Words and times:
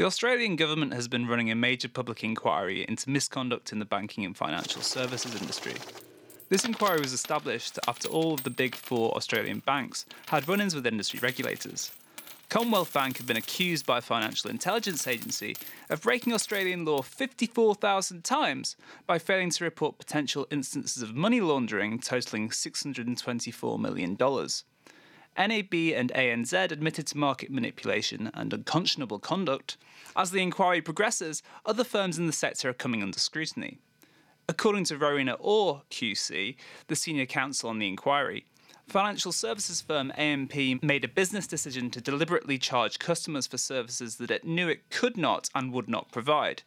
The 0.00 0.06
Australian 0.06 0.56
government 0.56 0.94
has 0.94 1.08
been 1.08 1.28
running 1.28 1.50
a 1.50 1.54
major 1.54 1.86
public 1.86 2.24
inquiry 2.24 2.86
into 2.88 3.10
misconduct 3.10 3.70
in 3.70 3.80
the 3.80 3.84
banking 3.84 4.24
and 4.24 4.34
financial 4.34 4.80
services 4.80 5.38
industry. 5.38 5.74
This 6.48 6.64
inquiry 6.64 7.00
was 7.00 7.12
established 7.12 7.78
after 7.86 8.08
all 8.08 8.32
of 8.32 8.42
the 8.42 8.48
big 8.48 8.74
four 8.74 9.14
Australian 9.14 9.58
banks 9.58 10.06
had 10.28 10.48
run 10.48 10.62
ins 10.62 10.74
with 10.74 10.86
industry 10.86 11.20
regulators. 11.22 11.92
Commonwealth 12.48 12.94
Bank 12.94 13.18
had 13.18 13.26
been 13.26 13.36
accused 13.36 13.84
by 13.84 13.98
a 13.98 14.00
financial 14.00 14.48
intelligence 14.48 15.06
agency 15.06 15.54
of 15.90 16.00
breaking 16.00 16.32
Australian 16.32 16.86
law 16.86 17.02
54,000 17.02 18.24
times 18.24 18.76
by 19.06 19.18
failing 19.18 19.50
to 19.50 19.64
report 19.64 19.98
potential 19.98 20.46
instances 20.50 21.02
of 21.02 21.14
money 21.14 21.42
laundering 21.42 21.98
totaling 21.98 22.48
$624 22.48 23.78
million. 23.78 24.16
NAB 25.38 25.74
and 25.94 26.12
ANZ 26.12 26.70
admitted 26.70 27.06
to 27.08 27.18
market 27.18 27.50
manipulation 27.50 28.30
and 28.34 28.52
unconscionable 28.52 29.18
conduct. 29.18 29.76
As 30.16 30.30
the 30.30 30.42
inquiry 30.42 30.82
progresses, 30.82 31.42
other 31.64 31.84
firms 31.84 32.18
in 32.18 32.26
the 32.26 32.32
sector 32.32 32.68
are 32.68 32.74
coming 32.74 33.02
under 33.02 33.18
scrutiny. 33.18 33.78
According 34.48 34.84
to 34.84 34.98
Rowena 34.98 35.34
Orr, 35.38 35.82
QC, 35.90 36.56
the 36.88 36.96
senior 36.96 37.26
counsel 37.26 37.70
on 37.70 37.78
the 37.78 37.86
inquiry, 37.86 38.44
financial 38.88 39.30
services 39.30 39.80
firm 39.80 40.12
AMP 40.16 40.82
made 40.82 41.04
a 41.04 41.08
business 41.08 41.46
decision 41.46 41.90
to 41.90 42.00
deliberately 42.00 42.58
charge 42.58 42.98
customers 42.98 43.46
for 43.46 43.58
services 43.58 44.16
that 44.16 44.30
it 44.30 44.44
knew 44.44 44.68
it 44.68 44.90
could 44.90 45.16
not 45.16 45.48
and 45.54 45.72
would 45.72 45.88
not 45.88 46.10
provide. 46.10 46.64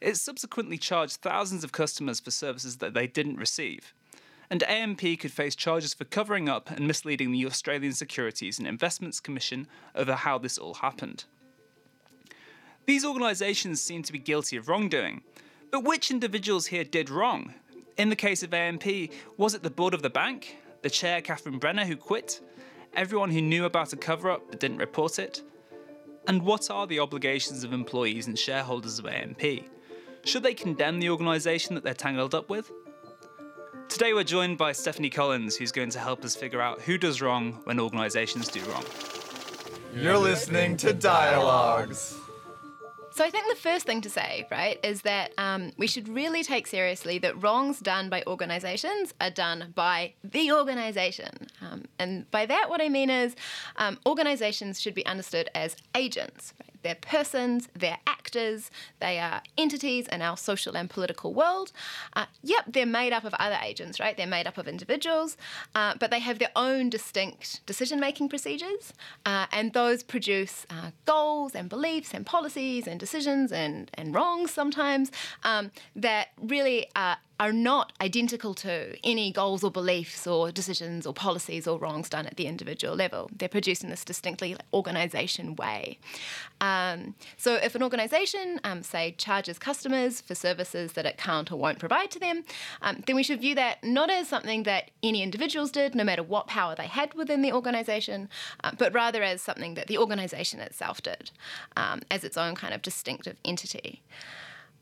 It 0.00 0.16
subsequently 0.16 0.78
charged 0.78 1.16
thousands 1.16 1.64
of 1.64 1.72
customers 1.72 2.20
for 2.20 2.30
services 2.30 2.76
that 2.76 2.94
they 2.94 3.08
didn't 3.08 3.36
receive 3.36 3.92
and 4.50 4.62
AMP 4.62 5.00
could 5.20 5.32
face 5.32 5.54
charges 5.54 5.94
for 5.94 6.04
covering 6.04 6.48
up 6.48 6.70
and 6.70 6.86
misleading 6.86 7.32
the 7.32 7.46
Australian 7.46 7.92
Securities 7.92 8.58
and 8.58 8.66
Investments 8.66 9.20
Commission 9.20 9.66
over 9.94 10.14
how 10.14 10.38
this 10.38 10.58
all 10.58 10.74
happened. 10.74 11.24
These 12.86 13.04
organisations 13.04 13.82
seem 13.82 14.02
to 14.04 14.12
be 14.12 14.18
guilty 14.18 14.56
of 14.56 14.68
wrongdoing, 14.68 15.22
but 15.70 15.84
which 15.84 16.10
individuals 16.10 16.66
here 16.66 16.84
did 16.84 17.10
wrong? 17.10 17.52
In 17.98 18.08
the 18.08 18.16
case 18.16 18.42
of 18.42 18.54
AMP, 18.54 18.84
was 19.36 19.54
it 19.54 19.62
the 19.62 19.70
board 19.70 19.92
of 19.92 20.02
the 20.02 20.08
bank, 20.08 20.56
the 20.82 20.88
chair 20.88 21.20
Catherine 21.20 21.58
Brenner 21.58 21.84
who 21.84 21.96
quit, 21.96 22.40
everyone 22.94 23.30
who 23.30 23.42
knew 23.42 23.66
about 23.66 23.92
a 23.92 23.96
cover 23.96 24.30
up 24.30 24.42
but 24.48 24.60
didn't 24.60 24.78
report 24.78 25.18
it? 25.18 25.42
And 26.26 26.42
what 26.42 26.70
are 26.70 26.86
the 26.86 27.00
obligations 27.00 27.64
of 27.64 27.72
employees 27.72 28.26
and 28.26 28.38
shareholders 28.38 28.98
of 28.98 29.06
AMP? 29.06 29.42
Should 30.24 30.42
they 30.42 30.54
condemn 30.54 31.00
the 31.00 31.10
organisation 31.10 31.74
that 31.74 31.84
they're 31.84 31.94
tangled 31.94 32.34
up 32.34 32.48
with? 32.48 32.70
Today 33.88 34.12
we're 34.12 34.22
joined 34.22 34.58
by 34.58 34.72
Stephanie 34.72 35.08
Collins, 35.08 35.56
who's 35.56 35.72
going 35.72 35.88
to 35.90 35.98
help 35.98 36.22
us 36.22 36.36
figure 36.36 36.60
out 36.60 36.82
who 36.82 36.98
does 36.98 37.22
wrong 37.22 37.52
when 37.64 37.80
organisations 37.80 38.48
do 38.48 38.60
wrong. 38.64 38.84
You're 39.96 40.18
listening 40.18 40.76
to 40.78 40.92
Dialogues. 40.92 42.14
So 43.10 43.24
I 43.24 43.30
think 43.30 43.48
the 43.48 43.60
first 43.60 43.86
thing 43.86 44.02
to 44.02 44.10
say, 44.10 44.46
right, 44.50 44.78
is 44.84 45.02
that 45.02 45.32
um, 45.38 45.72
we 45.78 45.86
should 45.86 46.06
really 46.08 46.44
take 46.44 46.66
seriously 46.66 47.18
that 47.18 47.42
wrongs 47.42 47.80
done 47.80 48.10
by 48.10 48.22
organisations 48.26 49.14
are 49.20 49.30
done 49.30 49.72
by 49.74 50.12
the 50.22 50.52
organisation. 50.52 51.48
Um, 51.60 51.86
and 51.98 52.30
by 52.30 52.46
that, 52.46 52.68
what 52.68 52.80
I 52.82 52.88
mean 52.90 53.10
is 53.10 53.34
um, 53.76 53.98
organisations 54.06 54.80
should 54.80 54.94
be 54.94 55.04
understood 55.06 55.48
as 55.54 55.76
agents. 55.96 56.52
Right? 56.60 56.67
They're 56.88 56.94
persons, 56.94 57.68
they're 57.74 57.98
actors, 58.06 58.70
they 58.98 59.18
are 59.18 59.42
entities 59.58 60.08
in 60.08 60.22
our 60.22 60.38
social 60.38 60.74
and 60.74 60.88
political 60.88 61.34
world. 61.34 61.70
Uh, 62.14 62.24
yep, 62.42 62.64
they're 62.66 62.86
made 62.86 63.12
up 63.12 63.24
of 63.24 63.34
other 63.34 63.58
agents, 63.62 64.00
right? 64.00 64.16
They're 64.16 64.26
made 64.26 64.46
up 64.46 64.56
of 64.56 64.66
individuals, 64.66 65.36
uh, 65.74 65.96
but 66.00 66.10
they 66.10 66.20
have 66.20 66.38
their 66.38 66.50
own 66.56 66.88
distinct 66.88 67.60
decision 67.66 68.00
making 68.00 68.30
procedures, 68.30 68.94
uh, 69.26 69.44
and 69.52 69.74
those 69.74 70.02
produce 70.02 70.66
uh, 70.70 70.92
goals 71.04 71.54
and 71.54 71.68
beliefs 71.68 72.14
and 72.14 72.24
policies 72.24 72.86
and 72.86 72.98
decisions 72.98 73.52
and, 73.52 73.90
and 73.92 74.14
wrongs 74.14 74.50
sometimes 74.50 75.12
um, 75.44 75.70
that 75.94 76.28
really 76.40 76.86
are 76.96 77.18
not 77.52 77.92
identical 78.00 78.52
to 78.52 78.96
any 79.04 79.30
goals 79.30 79.62
or 79.62 79.70
beliefs 79.70 80.26
or 80.26 80.50
decisions 80.50 81.06
or 81.06 81.14
policies 81.14 81.68
or 81.68 81.78
wrongs 81.78 82.08
done 82.08 82.26
at 82.26 82.36
the 82.36 82.46
individual 82.46 82.96
level. 82.96 83.30
They're 83.36 83.48
produced 83.48 83.84
in 83.84 83.90
this 83.90 84.04
distinctly 84.04 84.56
organisation 84.72 85.54
way. 85.54 85.98
Um, 86.60 87.14
so 87.36 87.54
if 87.54 87.76
an 87.76 87.82
organisation, 87.82 88.60
um, 88.64 88.82
say, 88.82 89.14
charges 89.16 89.58
customers 89.58 90.20
for 90.20 90.34
services 90.34 90.92
that 90.94 91.06
it 91.06 91.16
can't 91.16 91.52
or 91.52 91.56
won't 91.56 91.78
provide 91.78 92.10
to 92.10 92.18
them, 92.18 92.44
um, 92.82 93.04
then 93.06 93.14
we 93.14 93.22
should 93.22 93.40
view 93.40 93.54
that 93.54 93.84
not 93.84 94.10
as 94.10 94.28
something 94.28 94.64
that 94.64 94.90
any 95.02 95.22
individuals 95.22 95.70
did, 95.70 95.94
no 95.94 96.02
matter 96.02 96.22
what 96.22 96.48
power 96.48 96.74
they 96.74 96.86
had 96.86 97.14
within 97.14 97.42
the 97.42 97.52
organisation, 97.52 98.28
uh, 98.64 98.72
but 98.76 98.92
rather 98.92 99.22
as 99.22 99.40
something 99.40 99.74
that 99.74 99.86
the 99.86 99.98
organisation 99.98 100.58
itself 100.58 101.00
did, 101.02 101.30
um, 101.76 102.00
as 102.10 102.24
its 102.24 102.36
own 102.36 102.56
kind 102.56 102.74
of 102.74 102.82
distinctive 102.82 103.36
entity. 103.44 104.02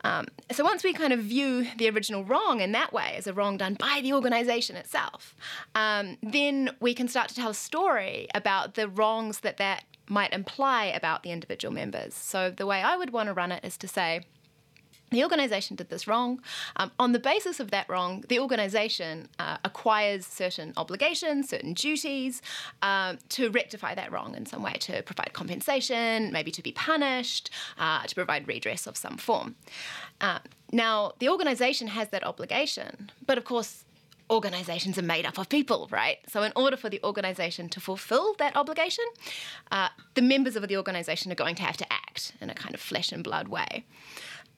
Um, 0.04 0.26
so 0.52 0.62
once 0.62 0.84
we 0.84 0.92
kind 0.92 1.12
of 1.12 1.20
view 1.20 1.66
the 1.78 1.88
original 1.90 2.24
wrong 2.24 2.60
in 2.60 2.72
that 2.72 2.92
way 2.92 3.14
as 3.16 3.26
a 3.26 3.32
wrong 3.32 3.56
done 3.56 3.74
by 3.74 4.00
the 4.02 4.12
organisation 4.12 4.76
itself, 4.76 5.34
um, 5.74 6.16
then 6.22 6.70
we 6.80 6.94
can 6.94 7.08
start 7.08 7.28
to 7.28 7.34
tell 7.34 7.50
a 7.50 7.54
story 7.54 8.28
about 8.34 8.74
the 8.74 8.88
wrongs 8.88 9.40
that 9.40 9.56
that 9.56 9.84
might 10.08 10.32
imply 10.32 10.84
about 10.86 11.22
the 11.22 11.32
individual 11.32 11.74
members. 11.74 12.14
So 12.14 12.50
the 12.50 12.66
way 12.66 12.82
I 12.82 12.96
would 12.96 13.10
want 13.10 13.28
to 13.28 13.32
run 13.32 13.50
it 13.50 13.64
is 13.64 13.76
to 13.78 13.88
say, 13.88 14.20
the 15.16 15.22
organisation 15.24 15.76
did 15.76 15.88
this 15.88 16.06
wrong. 16.06 16.40
Um, 16.76 16.90
on 16.98 17.12
the 17.12 17.18
basis 17.18 17.60
of 17.60 17.70
that 17.70 17.88
wrong, 17.88 18.24
the 18.28 18.38
organisation 18.38 19.28
uh, 19.38 19.56
acquires 19.64 20.26
certain 20.26 20.72
obligations, 20.76 21.48
certain 21.48 21.72
duties 21.72 22.42
um, 22.82 23.18
to 23.30 23.50
rectify 23.50 23.94
that 23.94 24.12
wrong 24.12 24.34
in 24.34 24.46
some 24.46 24.62
way, 24.62 24.74
to 24.80 25.02
provide 25.02 25.32
compensation, 25.32 26.32
maybe 26.32 26.50
to 26.50 26.62
be 26.62 26.72
punished, 26.72 27.50
uh, 27.78 28.02
to 28.04 28.14
provide 28.14 28.46
redress 28.46 28.86
of 28.86 28.96
some 28.96 29.16
form. 29.16 29.56
Uh, 30.20 30.38
now, 30.72 31.12
the 31.18 31.28
organisation 31.28 31.88
has 31.88 32.08
that 32.08 32.24
obligation, 32.24 33.10
but 33.24 33.38
of 33.38 33.44
course, 33.44 33.84
organizations 34.30 34.98
are 34.98 35.02
made 35.02 35.24
up 35.24 35.38
of 35.38 35.48
people, 35.48 35.88
right? 35.90 36.18
So, 36.28 36.42
in 36.42 36.52
order 36.56 36.76
for 36.76 36.90
the 36.90 37.00
organization 37.04 37.68
to 37.70 37.80
fulfill 37.80 38.34
that 38.38 38.56
obligation, 38.56 39.04
uh, 39.70 39.88
the 40.14 40.22
members 40.22 40.56
of 40.56 40.66
the 40.66 40.76
organization 40.76 41.30
are 41.32 41.36
going 41.36 41.54
to 41.56 41.62
have 41.62 41.76
to 41.76 41.92
act 41.92 42.32
in 42.40 42.50
a 42.50 42.54
kind 42.54 42.74
of 42.74 42.80
flesh 42.80 43.12
and 43.12 43.22
blood 43.22 43.48
way. 43.48 43.84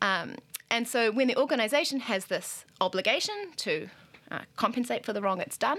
Um, 0.00 0.36
and 0.70 0.86
so 0.86 1.10
when 1.10 1.28
the 1.28 1.36
organisation 1.36 2.00
has 2.00 2.26
this 2.26 2.64
obligation 2.80 3.34
to 3.56 3.88
uh, 4.30 4.40
compensate 4.56 5.06
for 5.06 5.14
the 5.14 5.22
wrong 5.22 5.40
it's 5.40 5.56
done, 5.56 5.78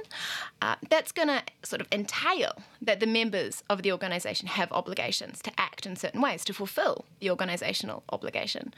uh, 0.61 0.75
that's 0.89 1.11
going 1.11 1.27
to 1.27 1.43
sort 1.61 1.81
of 1.81 1.87
entail 1.91 2.51
that 2.81 2.99
the 2.99 3.05
members 3.05 3.63
of 3.69 3.83
the 3.83 3.91
organisation 3.91 4.47
have 4.47 4.71
obligations 4.71 5.39
to 5.41 5.51
act 5.57 5.85
in 5.85 5.95
certain 5.95 6.21
ways 6.21 6.43
to 6.43 6.53
fulfil 6.53 7.05
the 7.19 7.27
organisational 7.27 8.01
obligation. 8.09 8.73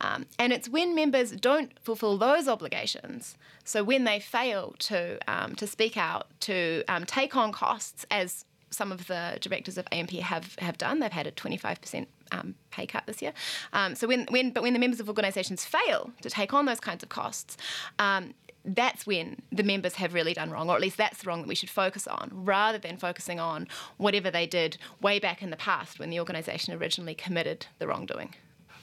Um, 0.00 0.26
and 0.38 0.52
it's 0.52 0.68
when 0.68 0.94
members 0.94 1.32
don't 1.32 1.78
fulfil 1.80 2.16
those 2.16 2.48
obligations, 2.48 3.36
so 3.64 3.84
when 3.84 4.04
they 4.04 4.18
fail 4.18 4.74
to, 4.78 5.18
um, 5.28 5.54
to 5.56 5.66
speak 5.66 5.96
out, 5.96 6.28
to 6.40 6.82
um, 6.88 7.04
take 7.04 7.36
on 7.36 7.52
costs 7.52 8.06
as 8.10 8.46
some 8.72 8.90
of 8.90 9.06
the 9.06 9.38
directors 9.40 9.78
of 9.78 9.86
AMP 9.92 10.10
have, 10.12 10.56
have 10.58 10.78
done. 10.78 10.98
They've 10.98 11.12
had 11.12 11.26
a 11.26 11.32
25% 11.32 12.06
um, 12.32 12.54
pay 12.70 12.86
cut 12.86 13.04
this 13.06 13.22
year. 13.22 13.32
Um, 13.72 13.94
so 13.94 14.06
when, 14.06 14.26
when, 14.30 14.50
but 14.50 14.62
when 14.62 14.72
the 14.72 14.78
members 14.78 15.00
of 15.00 15.08
organisations 15.08 15.64
fail 15.64 16.10
to 16.22 16.30
take 16.30 16.52
on 16.52 16.66
those 16.66 16.80
kinds 16.80 17.02
of 17.02 17.08
costs, 17.08 17.56
um, 17.98 18.34
that's 18.64 19.06
when 19.06 19.42
the 19.50 19.62
members 19.62 19.94
have 19.94 20.14
really 20.14 20.34
done 20.34 20.50
wrong, 20.50 20.70
or 20.70 20.76
at 20.76 20.80
least 20.80 20.96
that's 20.96 21.22
the 21.22 21.28
wrong 21.28 21.40
that 21.42 21.48
we 21.48 21.54
should 21.54 21.70
focus 21.70 22.06
on, 22.06 22.30
rather 22.32 22.78
than 22.78 22.96
focusing 22.96 23.40
on 23.40 23.66
whatever 23.96 24.30
they 24.30 24.46
did 24.46 24.76
way 25.00 25.18
back 25.18 25.42
in 25.42 25.50
the 25.50 25.56
past 25.56 25.98
when 25.98 26.10
the 26.10 26.20
organisation 26.20 26.72
originally 26.74 27.14
committed 27.14 27.66
the 27.78 27.86
wrongdoing. 27.86 28.34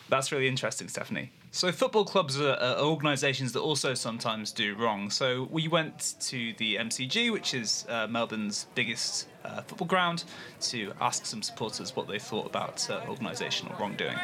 That's 0.09 0.31
really 0.31 0.47
interesting, 0.47 0.87
Stephanie. 0.89 1.31
So, 1.51 1.71
football 1.71 2.05
clubs 2.05 2.39
are, 2.39 2.53
are, 2.53 2.77
organisations 2.77 3.53
that 3.53 3.61
also 3.61 3.95
sometimes 3.95 4.51
do 4.51 4.75
wrong. 4.75 5.09
So, 5.09 5.47
we 5.49 5.67
went 5.67 6.13
to 6.21 6.53
the 6.57 6.75
MCG, 6.75 7.31
which 7.31 7.55
is 7.55 7.85
uh, 7.89 8.05
Melbourne's 8.05 8.67
biggest 8.75 9.27
uh, 9.43 9.61
football 9.61 9.87
ground, 9.87 10.25
to 10.61 10.93
ask 11.01 11.25
some 11.25 11.41
supporters 11.41 11.95
what 11.95 12.07
they 12.07 12.19
thought 12.19 12.45
about 12.45 12.87
uh, 12.91 13.01
organisational 13.07 13.77
wrongdoing. 13.79 14.17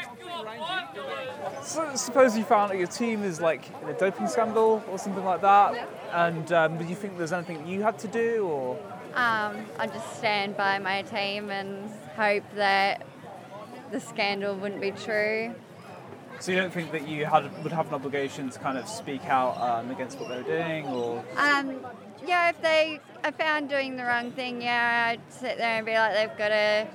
So, 1.64 1.96
suppose 1.96 2.38
you 2.38 2.44
found 2.44 2.72
that 2.72 2.78
your 2.78 2.88
team 2.88 3.24
is 3.24 3.42
like 3.42 3.72
in 3.82 3.90
a 3.90 3.94
doping 3.94 4.28
scandal 4.28 4.84
or 4.92 5.00
something 5.00 5.26
like 5.26 5.42
that, 5.42 5.90
and 6.12 6.52
um, 6.52 6.78
do 6.78 6.86
you 6.86 6.96
think 6.96 7.18
there's 7.18 7.34
anything 7.34 7.66
you 7.66 7.82
had 7.82 7.98
to 8.00 8.08
do, 8.08 8.48
or? 8.48 8.78
Um, 9.16 9.66
I 9.80 9.88
just 9.88 10.18
stand 10.18 10.56
by 10.58 10.78
my 10.78 11.02
team 11.02 11.50
and 11.50 11.90
hope 12.16 12.44
that 12.56 13.04
the 13.92 14.00
scandal 14.00 14.56
wouldn't 14.56 14.82
be 14.82 14.92
true. 14.92 15.56
So 16.40 16.52
you 16.52 16.58
don't 16.58 16.74
think 16.74 16.92
that 16.92 17.08
you 17.08 17.26
had 17.26 17.64
would 17.64 17.72
have 17.72 17.88
an 17.88 17.94
obligation 17.94 18.50
to 18.50 18.60
kind 18.60 18.78
of 18.78 18.88
speak 18.88 19.26
out 19.26 19.58
um, 19.60 19.90
against 19.90 20.20
what 20.20 20.30
they 20.30 20.38
were 20.38 20.44
doing, 20.44 20.86
or? 20.88 21.24
Um, 21.38 21.80
yeah, 22.26 22.50
if 22.50 22.62
they 22.62 23.00
are 23.24 23.32
found 23.32 23.70
doing 23.70 23.96
the 23.96 24.04
wrong 24.04 24.32
thing, 24.32 24.62
yeah, 24.62 25.08
I'd 25.12 25.34
sit 25.34 25.58
there 25.58 25.78
and 25.78 25.86
be 25.86 25.94
like, 25.94 26.14
they've 26.14 26.38
got 26.38 26.50
to 26.50 26.88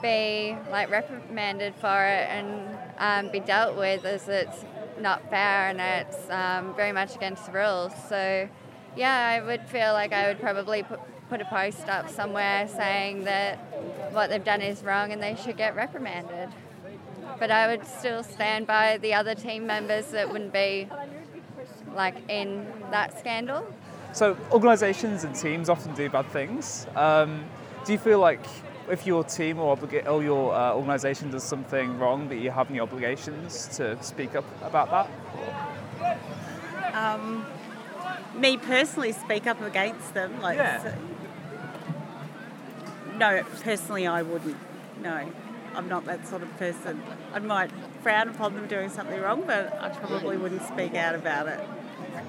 be 0.00 0.56
like 0.70 0.90
reprimanded 0.90 1.74
for 1.76 2.04
it 2.04 2.28
and 2.30 2.68
um, 2.98 3.32
be 3.32 3.40
dealt 3.40 3.76
with, 3.76 4.04
as 4.04 4.28
it's 4.28 4.64
not 5.00 5.28
fair 5.30 5.68
and 5.68 5.80
it's 5.80 6.30
um, 6.30 6.74
very 6.74 6.92
much 6.92 7.14
against 7.14 7.46
the 7.46 7.52
rules. 7.52 7.92
So, 8.08 8.48
yeah, 8.96 9.28
I 9.28 9.44
would 9.44 9.62
feel 9.66 9.92
like 9.92 10.12
I 10.12 10.28
would 10.28 10.40
probably 10.40 10.82
put, 10.82 11.00
put 11.28 11.40
a 11.40 11.44
post 11.44 11.88
up 11.88 12.08
somewhere 12.10 12.68
saying 12.68 13.24
that 13.24 13.56
what 14.12 14.30
they've 14.30 14.44
done 14.44 14.62
is 14.62 14.82
wrong 14.82 15.12
and 15.12 15.22
they 15.22 15.36
should 15.36 15.56
get 15.56 15.74
reprimanded. 15.74 16.48
But 17.38 17.50
I 17.50 17.66
would 17.68 17.86
still 17.86 18.22
stand 18.22 18.66
by 18.66 18.98
the 18.98 19.14
other 19.14 19.34
team 19.34 19.66
members 19.66 20.06
that 20.08 20.30
wouldn't 20.30 20.52
be 20.52 20.88
like 21.94 22.16
in 22.28 22.66
that 22.90 23.18
scandal. 23.18 23.66
So 24.12 24.36
organisations 24.52 25.24
and 25.24 25.34
teams 25.34 25.68
often 25.68 25.94
do 25.94 26.08
bad 26.08 26.26
things. 26.30 26.86
Um, 26.96 27.44
do 27.84 27.92
you 27.92 27.98
feel 27.98 28.18
like 28.18 28.40
if 28.90 29.06
your 29.06 29.22
team 29.22 29.58
or, 29.58 29.76
obliga- 29.76 30.06
or 30.08 30.22
your 30.22 30.54
uh, 30.54 30.72
organisation 30.74 31.30
does 31.30 31.42
something 31.44 31.98
wrong, 31.98 32.28
that 32.28 32.36
you 32.36 32.50
have 32.50 32.70
any 32.70 32.80
obligations 32.80 33.68
to 33.76 34.02
speak 34.02 34.34
up 34.34 34.44
about 34.62 34.90
that? 36.00 36.94
Um, 36.94 37.46
me 38.34 38.56
personally, 38.56 39.12
speak 39.12 39.46
up 39.46 39.60
against 39.60 40.14
them. 40.14 40.40
Like, 40.40 40.56
Yeah. 40.58 40.82
so- 40.82 40.94
no, 43.16 43.42
personally, 43.62 44.06
I 44.06 44.22
wouldn't. 44.22 44.56
No, 45.02 45.30
I'm 45.74 45.88
not 45.88 46.04
that 46.06 46.26
sort 46.26 46.42
of 46.42 46.56
person. 46.58 47.02
I 47.32 47.38
might 47.38 47.70
frown 48.02 48.28
upon 48.28 48.54
them 48.54 48.66
doing 48.66 48.90
something 48.90 49.20
wrong, 49.20 49.44
but 49.46 49.76
I 49.80 49.88
probably 49.90 50.36
wouldn't 50.36 50.62
speak 50.62 50.94
out 50.94 51.14
about 51.14 51.48
it. 51.48 51.60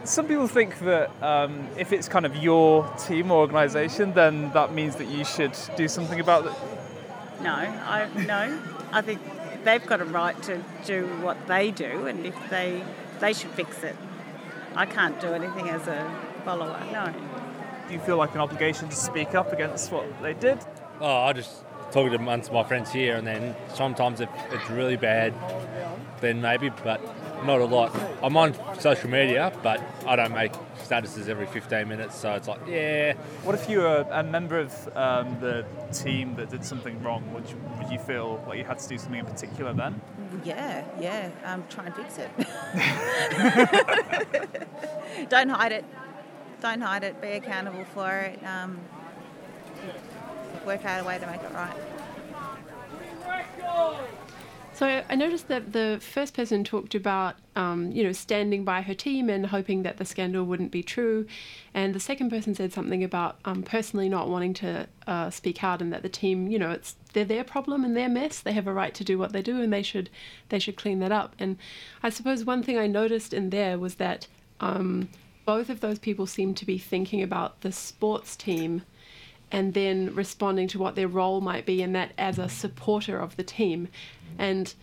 Some 0.03 0.27
people 0.27 0.47
think 0.47 0.79
that 0.79 1.11
um, 1.21 1.67
if 1.77 1.91
it's 1.91 2.07
kind 2.07 2.25
of 2.25 2.35
your 2.35 2.87
team 2.97 3.31
or 3.31 3.39
organisation, 3.39 4.13
then 4.13 4.51
that 4.51 4.73
means 4.73 4.95
that 4.97 5.07
you 5.07 5.25
should 5.25 5.57
do 5.75 5.87
something 5.87 6.19
about 6.19 6.45
it. 6.45 6.53
No, 7.41 7.51
I 7.53 8.09
no. 8.25 8.59
I 8.91 9.01
think 9.01 9.21
they've 9.63 9.85
got 9.85 10.01
a 10.01 10.05
right 10.05 10.41
to 10.43 10.63
do 10.85 11.05
what 11.21 11.47
they 11.47 11.71
do, 11.71 12.07
and 12.07 12.25
if 12.25 12.35
they 12.49 12.83
they 13.19 13.33
should 13.33 13.51
fix 13.51 13.83
it. 13.83 13.95
I 14.75 14.85
can't 14.85 15.19
do 15.19 15.27
anything 15.33 15.69
as 15.69 15.87
a 15.87 16.09
follower. 16.45 16.79
No. 16.91 17.13
Do 17.87 17.93
you 17.93 17.99
feel 17.99 18.17
like 18.17 18.35
an 18.35 18.41
obligation 18.41 18.87
to 18.89 18.95
speak 18.95 19.33
up 19.33 19.51
against 19.51 19.91
what 19.91 20.05
they 20.21 20.33
did? 20.33 20.59
Oh, 21.01 21.23
I 21.23 21.33
just 21.33 21.63
talk 21.91 22.09
to 22.09 22.15
amongst 22.15 22.51
my 22.51 22.63
friends 22.63 22.91
here, 22.91 23.15
and 23.15 23.25
then 23.25 23.55
sometimes 23.73 24.21
if 24.21 24.29
it's 24.51 24.69
really 24.69 24.97
bad, 24.97 25.33
then 26.21 26.41
maybe, 26.41 26.69
but 26.83 27.01
not 27.45 27.61
a 27.61 27.65
lot. 27.65 27.95
I'm 28.21 28.35
on 28.37 28.53
social 28.79 29.09
media, 29.09 29.51
but 29.63 29.81
I 30.05 30.15
don't 30.15 30.33
make 30.33 30.51
statuses 30.83 31.29
every 31.29 31.47
15 31.47 31.87
minutes, 31.87 32.15
so 32.15 32.33
it's 32.33 32.47
like, 32.47 32.59
yeah, 32.67 33.13
What 33.43 33.55
if 33.55 33.69
you 33.69 33.79
were 33.79 34.05
a 34.11 34.23
member 34.23 34.59
of 34.59 34.97
um, 34.97 35.39
the 35.39 35.65
team 35.93 36.35
that 36.35 36.49
did 36.49 36.65
something 36.65 37.01
wrong? 37.03 37.31
Would 37.33 37.49
you, 37.49 37.55
would 37.77 37.91
you 37.91 37.99
feel 37.99 38.43
like 38.47 38.57
you 38.57 38.65
had 38.65 38.79
to 38.79 38.87
do 38.87 38.97
something 38.97 39.19
in 39.19 39.25
particular 39.25 39.73
then? 39.73 40.01
Yeah, 40.43 40.83
yeah. 40.99 41.29
Um, 41.45 41.63
try 41.69 41.85
and 41.85 41.95
fix 41.95 42.17
it. 42.17 42.29
Don't 45.29 45.49
hide 45.49 45.71
it. 45.71 45.85
Don't 46.61 46.81
hide 46.81 47.03
it. 47.03 47.21
Be 47.21 47.29
accountable 47.29 47.85
for 47.93 48.11
it. 48.19 48.39
Um, 48.45 48.79
work 50.69 50.85
out 50.85 51.01
a 51.01 51.03
way 51.03 51.17
to 51.17 51.25
make 51.25 51.41
it 51.41 51.51
right. 51.51 51.75
So 54.75 55.03
I 55.09 55.15
noticed 55.15 55.47
that 55.47 55.73
the 55.73 55.99
first 55.99 56.35
person 56.35 56.63
talked 56.63 56.93
about, 56.95 57.35
um, 57.55 57.91
you 57.91 58.03
know, 58.03 58.13
standing 58.13 58.63
by 58.63 58.81
her 58.83 58.93
team 58.93 59.29
and 59.29 59.47
hoping 59.47 59.81
that 59.83 59.97
the 59.97 60.05
scandal 60.05 60.45
wouldn't 60.45 60.71
be 60.71 60.83
true, 60.83 61.25
and 61.73 61.93
the 61.93 61.99
second 61.99 62.29
person 62.29 62.53
said 62.53 62.71
something 62.71 63.03
about 63.03 63.39
um, 63.43 63.63
personally 63.63 64.07
not 64.07 64.29
wanting 64.29 64.53
to 64.53 64.87
uh, 65.07 65.31
speak 65.31 65.63
out 65.63 65.81
and 65.81 65.91
that 65.91 66.03
the 66.03 66.07
team, 66.07 66.47
you 66.47 66.59
know, 66.59 66.69
it's 66.69 66.95
they're 67.13 67.25
their 67.25 67.43
problem 67.43 67.83
and 67.83 67.97
their 67.97 68.07
mess. 68.07 68.39
They 68.39 68.53
have 68.53 68.67
a 68.67 68.73
right 68.73 68.93
to 68.93 69.03
do 69.03 69.17
what 69.17 69.33
they 69.33 69.41
do, 69.41 69.59
and 69.59 69.73
they 69.73 69.81
should 69.81 70.09
they 70.49 70.59
should 70.59 70.77
clean 70.77 70.99
that 70.99 71.11
up. 71.11 71.35
And 71.39 71.57
I 72.03 72.09
suppose 72.09 72.45
one 72.45 72.61
thing 72.63 72.77
I 72.77 72.87
noticed 72.87 73.33
in 73.33 73.49
there 73.49 73.77
was 73.79 73.95
that 73.95 74.27
um, 74.61 75.09
both 75.45 75.69
of 75.69 75.81
those 75.81 75.99
people 75.99 76.27
seemed 76.27 76.55
to 76.57 76.65
be 76.65 76.77
thinking 76.77 77.21
about 77.21 77.61
the 77.61 77.71
sports 77.71 78.35
team 78.35 78.83
and 79.51 79.73
then 79.73 80.13
responding 80.13 80.67
to 80.69 80.79
what 80.79 80.95
their 80.95 81.07
role 81.07 81.41
might 81.41 81.65
be 81.65 81.81
in 81.81 81.93
that 81.93 82.11
as 82.17 82.37
a 82.37 82.49
supporter 82.49 83.17
of 83.17 83.35
the 83.35 83.43
team. 83.43 83.87
And 84.37 84.73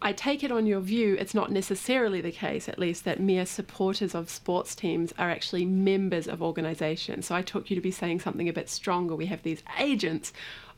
I 0.00 0.12
take 0.12 0.44
it 0.44 0.52
on 0.52 0.66
your 0.66 0.80
view, 0.80 1.16
it's 1.18 1.34
not 1.34 1.50
necessarily 1.50 2.20
the 2.20 2.30
case, 2.30 2.68
at 2.68 2.78
least, 2.78 3.04
that 3.04 3.18
mere 3.18 3.44
supporters 3.44 4.14
of 4.14 4.30
sports 4.30 4.76
teams 4.76 5.12
are 5.18 5.28
actually 5.28 5.64
members 5.64 6.28
of 6.28 6.40
organisations. 6.40 7.26
So 7.26 7.34
I 7.34 7.42
took 7.42 7.68
you 7.68 7.74
to 7.74 7.82
be 7.82 7.90
saying 7.90 8.20
something 8.20 8.48
a 8.48 8.52
bit 8.52 8.68
stronger. 8.68 9.16
We 9.16 9.26
have 9.26 9.42
these 9.42 9.62
agents. 9.78 10.32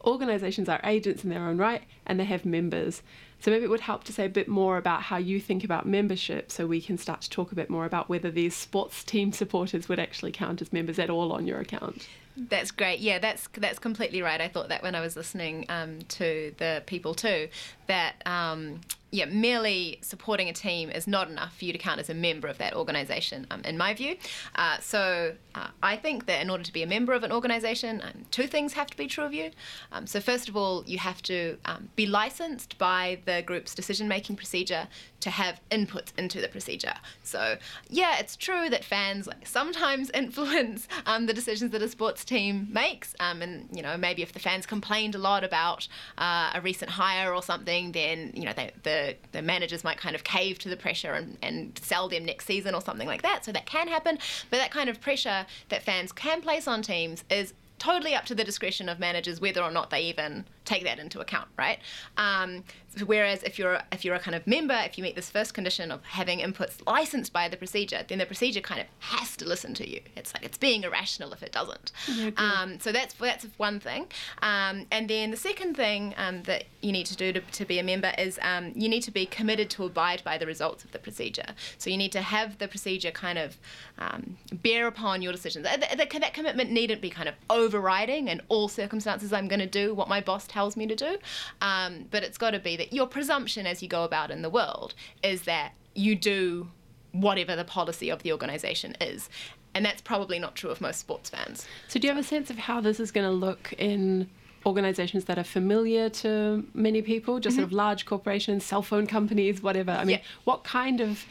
Organisations 0.04 0.70
are 0.70 0.80
agents 0.84 1.22
in 1.22 1.28
their 1.28 1.46
own 1.46 1.58
right, 1.58 1.82
and 2.06 2.18
they 2.18 2.24
have 2.24 2.46
members. 2.46 3.02
So 3.40 3.50
maybe 3.50 3.64
it 3.64 3.70
would 3.70 3.80
help 3.80 4.04
to 4.04 4.12
say 4.12 4.24
a 4.24 4.30
bit 4.30 4.48
more 4.48 4.78
about 4.78 5.02
how 5.02 5.18
you 5.18 5.38
think 5.38 5.64
about 5.64 5.86
membership 5.86 6.50
so 6.50 6.66
we 6.66 6.80
can 6.80 6.96
start 6.96 7.20
to 7.22 7.30
talk 7.30 7.52
a 7.52 7.54
bit 7.54 7.68
more 7.68 7.84
about 7.84 8.08
whether 8.08 8.30
these 8.30 8.56
sports 8.56 9.04
team 9.04 9.32
supporters 9.32 9.88
would 9.88 9.98
actually 9.98 10.32
count 10.32 10.62
as 10.62 10.72
members 10.72 10.98
at 10.98 11.10
all 11.10 11.32
on 11.32 11.46
your 11.46 11.60
account. 11.60 12.06
That's 12.48 12.70
great. 12.70 13.00
Yeah, 13.00 13.18
that's 13.18 13.48
that's 13.52 13.78
completely 13.78 14.22
right. 14.22 14.40
I 14.40 14.48
thought 14.48 14.70
that 14.70 14.82
when 14.82 14.94
I 14.94 15.00
was 15.00 15.14
listening 15.14 15.66
um, 15.68 15.98
to 16.08 16.54
the 16.56 16.82
people 16.86 17.14
too, 17.14 17.48
that 17.86 18.14
um, 18.24 18.80
yeah, 19.10 19.24
merely 19.24 19.98
supporting 20.02 20.48
a 20.48 20.52
team 20.52 20.88
is 20.90 21.06
not 21.06 21.28
enough 21.28 21.56
for 21.56 21.64
you 21.64 21.72
to 21.72 21.78
count 21.78 21.98
as 21.98 22.08
a 22.08 22.14
member 22.14 22.46
of 22.46 22.58
that 22.58 22.74
organisation, 22.74 23.46
um, 23.50 23.60
in 23.62 23.76
my 23.76 23.92
view. 23.92 24.16
Uh, 24.54 24.78
so 24.78 25.34
uh, 25.54 25.68
I 25.82 25.96
think 25.96 26.26
that 26.26 26.40
in 26.40 26.48
order 26.48 26.62
to 26.62 26.72
be 26.72 26.82
a 26.82 26.86
member 26.86 27.12
of 27.12 27.24
an 27.24 27.32
organisation, 27.32 28.00
um, 28.02 28.24
two 28.30 28.46
things 28.46 28.74
have 28.74 28.86
to 28.88 28.96
be 28.96 29.06
true 29.06 29.24
of 29.24 29.34
you. 29.34 29.50
Um, 29.90 30.06
so 30.06 30.20
first 30.20 30.48
of 30.48 30.56
all, 30.56 30.84
you 30.86 30.98
have 30.98 31.22
to 31.22 31.58
um, 31.64 31.88
be 31.96 32.06
licensed 32.06 32.78
by 32.78 33.18
the 33.24 33.42
group's 33.42 33.74
decision-making 33.74 34.36
procedure 34.36 34.86
to 35.20 35.30
have 35.30 35.60
input 35.70 36.12
into 36.16 36.40
the 36.40 36.48
procedure. 36.48 36.94
So 37.22 37.56
yeah, 37.88 38.18
it's 38.18 38.36
true 38.36 38.70
that 38.70 38.84
fans 38.84 39.26
like 39.26 39.46
sometimes 39.46 40.10
influence 40.14 40.86
um, 41.06 41.26
the 41.26 41.34
decisions 41.34 41.72
that 41.72 41.82
a 41.82 41.88
sports 41.88 42.24
team 42.24 42.68
makes. 42.70 43.14
Um, 43.18 43.42
and 43.42 43.68
you 43.72 43.82
know, 43.82 43.96
maybe 43.96 44.22
if 44.22 44.32
the 44.32 44.38
fans 44.38 44.66
complained 44.66 45.14
a 45.14 45.18
lot 45.18 45.42
about 45.42 45.88
uh, 46.16 46.52
a 46.54 46.60
recent 46.60 46.92
hire 46.92 47.34
or 47.34 47.42
something, 47.42 47.92
then 47.92 48.32
you 48.34 48.44
know 48.44 48.52
they, 48.54 48.70
the 48.82 48.99
the 49.32 49.42
managers 49.42 49.84
might 49.84 49.98
kind 49.98 50.14
of 50.14 50.24
cave 50.24 50.58
to 50.60 50.68
the 50.68 50.76
pressure 50.76 51.12
and, 51.12 51.36
and 51.42 51.78
sell 51.82 52.08
them 52.08 52.24
next 52.24 52.46
season 52.46 52.74
or 52.74 52.80
something 52.80 53.06
like 53.06 53.22
that. 53.22 53.44
So 53.44 53.52
that 53.52 53.66
can 53.66 53.88
happen. 53.88 54.18
But 54.50 54.58
that 54.58 54.70
kind 54.70 54.88
of 54.88 55.00
pressure 55.00 55.46
that 55.68 55.82
fans 55.82 56.12
can 56.12 56.42
place 56.42 56.66
on 56.66 56.82
teams 56.82 57.24
is 57.30 57.54
totally 57.78 58.14
up 58.14 58.26
to 58.26 58.34
the 58.34 58.44
discretion 58.44 58.88
of 58.88 58.98
managers 58.98 59.40
whether 59.40 59.62
or 59.62 59.70
not 59.70 59.90
they 59.90 60.02
even 60.02 60.44
take 60.70 60.84
that 60.84 60.98
into 60.98 61.20
account, 61.20 61.48
right? 61.58 61.78
Um, 62.16 62.62
whereas 63.06 63.42
if 63.42 63.58
you're 63.58 63.80
if 63.92 64.04
you're 64.04 64.14
a 64.14 64.20
kind 64.20 64.34
of 64.34 64.46
member, 64.46 64.78
if 64.84 64.96
you 64.96 65.02
meet 65.02 65.16
this 65.16 65.30
first 65.30 65.52
condition 65.52 65.90
of 65.90 66.04
having 66.04 66.38
inputs 66.38 66.74
licensed 66.86 67.32
by 67.32 67.48
the 67.48 67.56
procedure, 67.56 68.00
then 68.08 68.18
the 68.18 68.26
procedure 68.26 68.60
kind 68.60 68.80
of 68.80 68.86
has 69.00 69.36
to 69.36 69.44
listen 69.44 69.74
to 69.74 69.88
you. 69.92 70.00
It's 70.16 70.32
like 70.34 70.44
it's 70.44 70.58
being 70.58 70.84
irrational 70.84 71.32
if 71.32 71.42
it 71.42 71.52
doesn't. 71.52 71.92
um, 72.36 72.78
so 72.78 72.92
that's 72.92 73.14
that's 73.14 73.46
one 73.56 73.80
thing. 73.80 74.06
Um, 74.42 74.86
and 74.90 75.08
then 75.08 75.30
the 75.30 75.36
second 75.50 75.76
thing 75.82 76.14
um, 76.16 76.42
that 76.44 76.64
you 76.80 76.92
need 76.92 77.06
to 77.06 77.16
do 77.16 77.32
to, 77.32 77.40
to 77.40 77.64
be 77.64 77.78
a 77.78 77.82
member 77.82 78.12
is 78.16 78.38
um, 78.42 78.72
you 78.82 78.88
need 78.94 79.02
to 79.02 79.10
be 79.10 79.26
committed 79.26 79.68
to 79.70 79.84
abide 79.84 80.22
by 80.24 80.38
the 80.38 80.46
results 80.46 80.84
of 80.84 80.92
the 80.92 80.98
procedure. 80.98 81.50
So 81.78 81.90
you 81.90 81.96
need 81.96 82.12
to 82.12 82.22
have 82.22 82.58
the 82.58 82.68
procedure 82.68 83.10
kind 83.10 83.38
of 83.38 83.58
um, 83.98 84.36
bear 84.66 84.86
upon 84.86 85.22
your 85.22 85.32
decisions. 85.32 85.64
That, 85.64 85.80
that, 85.80 86.20
that 86.24 86.34
commitment 86.34 86.70
needn't 86.70 87.00
be 87.00 87.10
kind 87.10 87.28
of 87.28 87.34
overriding 87.48 88.28
in 88.28 88.40
all 88.48 88.68
circumstances. 88.68 89.32
I'm 89.32 89.48
going 89.48 89.60
to 89.60 89.66
do 89.82 89.94
what 89.94 90.08
my 90.08 90.20
boss 90.20 90.46
tells 90.46 90.59
me 90.76 90.86
to 90.86 90.96
do, 90.96 91.18
um, 91.60 92.06
but 92.10 92.22
it's 92.22 92.38
got 92.38 92.50
to 92.52 92.58
be 92.58 92.76
that 92.76 92.92
your 92.92 93.06
presumption 93.06 93.66
as 93.66 93.82
you 93.82 93.88
go 93.88 94.04
about 94.04 94.30
in 94.30 94.42
the 94.42 94.50
world 94.50 94.94
is 95.22 95.42
that 95.42 95.72
you 95.94 96.14
do 96.14 96.68
whatever 97.12 97.56
the 97.56 97.64
policy 97.64 98.08
of 98.10 98.22
the 98.22 98.32
organisation 98.32 98.94
is. 99.00 99.28
And 99.74 99.84
that's 99.84 100.00
probably 100.02 100.38
not 100.38 100.56
true 100.56 100.70
of 100.70 100.80
most 100.80 100.98
sports 100.98 101.30
fans. 101.30 101.66
So, 101.88 102.00
do 102.00 102.06
you 102.08 102.12
have 102.14 102.22
a 102.22 102.26
sense 102.26 102.50
of 102.50 102.58
how 102.58 102.80
this 102.80 102.98
is 102.98 103.12
going 103.12 103.26
to 103.26 103.32
look 103.32 103.72
in 103.78 104.28
organizations 104.66 105.24
that 105.26 105.38
are 105.38 105.44
familiar 105.44 106.08
to 106.10 106.66
many 106.74 107.02
people, 107.02 107.38
just 107.40 107.56
sort 107.56 107.64
of 107.66 107.72
large 107.72 108.04
corporations, 108.04 108.64
cell 108.64 108.82
phone 108.82 109.06
companies, 109.06 109.62
whatever? 109.62 109.92
I 109.92 110.04
mean, 110.04 110.16
Yeah. 110.18 110.22
what 110.44 110.64
kind 110.64 111.00
of 111.00 111.24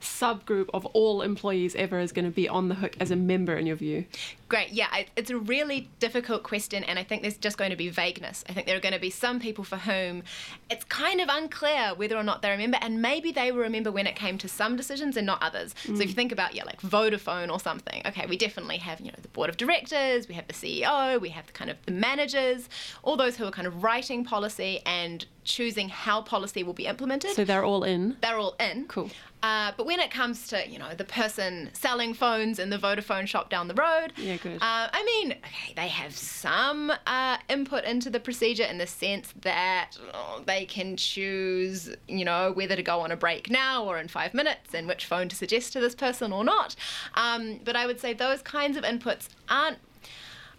subgroup 0.00 0.68
of 0.74 0.86
all 0.86 1.22
employees 1.22 1.74
ever 1.76 1.98
is 1.98 2.12
going 2.12 2.24
to 2.24 2.30
be 2.30 2.48
on 2.48 2.68
the 2.68 2.74
hook 2.74 2.96
as 3.00 3.10
a 3.10 3.16
member 3.16 3.56
in 3.56 3.66
your 3.66 3.76
view? 3.76 4.04
Great. 4.48 4.70
Yeah, 4.70 4.86
it's 5.16 5.30
a 5.30 5.36
really 5.36 5.88
difficult 5.98 6.44
question, 6.44 6.84
and 6.84 6.98
I 6.98 7.02
think 7.02 7.22
there's 7.22 7.36
just 7.36 7.58
going 7.58 7.70
to 7.70 7.76
be 7.76 7.88
vagueness. 7.88 8.44
I 8.48 8.52
think 8.52 8.66
there 8.66 8.76
are 8.76 8.80
going 8.80 8.94
to 8.94 9.00
be 9.00 9.10
some 9.10 9.40
people 9.40 9.64
for 9.64 9.76
whom 9.76 10.22
it's 10.70 10.84
kind 10.84 11.20
of 11.20 11.28
unclear 11.30 11.94
whether 11.96 12.16
or 12.16 12.22
not 12.22 12.42
they 12.42 12.50
remember, 12.50 12.78
and 12.80 13.02
maybe 13.02 13.32
they 13.32 13.50
will 13.50 13.60
remember 13.60 13.90
when 13.90 14.06
it 14.06 14.14
came 14.14 14.38
to 14.38 14.48
some 14.48 14.76
decisions 14.76 15.16
and 15.16 15.26
not 15.26 15.42
others. 15.42 15.74
So 15.84 15.92
if 15.92 16.00
you 16.00 16.06
mm. 16.06 16.14
think 16.14 16.32
about, 16.32 16.54
yeah, 16.54 16.64
like 16.64 16.80
Vodafone 16.80 17.50
or 17.50 17.58
something, 17.58 18.02
okay, 18.06 18.26
we 18.26 18.36
definitely 18.36 18.78
have, 18.78 19.00
you 19.00 19.10
know, 19.10 19.18
the 19.20 19.28
board 19.28 19.50
of 19.50 19.56
directors, 19.56 20.28
we 20.28 20.34
have 20.34 20.46
the 20.46 20.54
CEO, 20.54 21.20
we 21.20 21.30
have 21.30 21.46
the 21.46 21.52
kind 21.52 21.70
of 21.70 21.76
the 21.84 21.92
managers, 21.92 22.68
all 23.02 23.16
those 23.16 23.36
who 23.36 23.44
are 23.44 23.50
kind 23.50 23.66
of 23.66 23.82
writing 23.82 24.24
policy 24.24 24.80
and 24.86 25.26
choosing 25.46 25.88
how 25.88 26.20
policy 26.20 26.62
will 26.62 26.74
be 26.74 26.86
implemented 26.86 27.30
So, 27.30 27.44
they're 27.44 27.64
all 27.64 27.84
in. 27.84 28.16
they're 28.20 28.36
all 28.38 28.54
in. 28.60 28.86
Cool. 28.88 29.10
Uh, 29.42 29.70
but 29.76 29.86
when 29.86 30.00
it 30.00 30.10
comes 30.10 30.48
to 30.48 30.68
you 30.68 30.78
know 30.78 30.92
the 30.94 31.04
person 31.04 31.70
selling 31.72 32.14
phones 32.14 32.58
in 32.58 32.68
the 32.70 32.78
Vodafone 32.78 33.26
shop 33.28 33.48
down 33.48 33.68
the 33.68 33.74
road, 33.74 34.12
Yeah, 34.16 34.36
good. 34.38 34.56
Uh, 34.56 34.88
I 34.92 35.04
mean, 35.04 35.32
okay, 35.32 35.72
they 35.76 35.88
have 35.88 36.16
some 36.16 36.90
uh, 37.06 37.36
input 37.48 37.84
into 37.84 38.10
the 38.10 38.18
procedure 38.18 38.64
in 38.64 38.78
the 38.78 38.86
sense 38.88 39.32
that 39.42 39.90
oh, 40.14 40.42
they 40.46 40.64
can 40.64 40.96
choose, 40.96 41.94
you 42.08 42.24
know, 42.24 42.50
whether 42.52 42.74
to 42.76 42.82
go 42.82 43.00
on 43.00 43.12
a 43.12 43.16
break 43.16 43.48
now 43.50 43.84
or 43.84 43.98
in 43.98 44.08
five 44.08 44.34
minutes, 44.34 44.74
and 44.74 44.88
which 44.88 45.04
phone 45.06 45.28
to 45.28 45.36
suggest 45.36 45.72
to 45.74 45.80
this 45.80 45.94
person 45.94 46.32
or 46.32 46.42
not. 46.42 46.74
Um, 47.14 47.60
but 47.64 47.76
I 47.76 47.86
would 47.86 48.00
say 48.00 48.14
those 48.14 48.42
kinds 48.42 48.76
of 48.76 48.82
inputs 48.84 49.28
aren't 49.48 49.78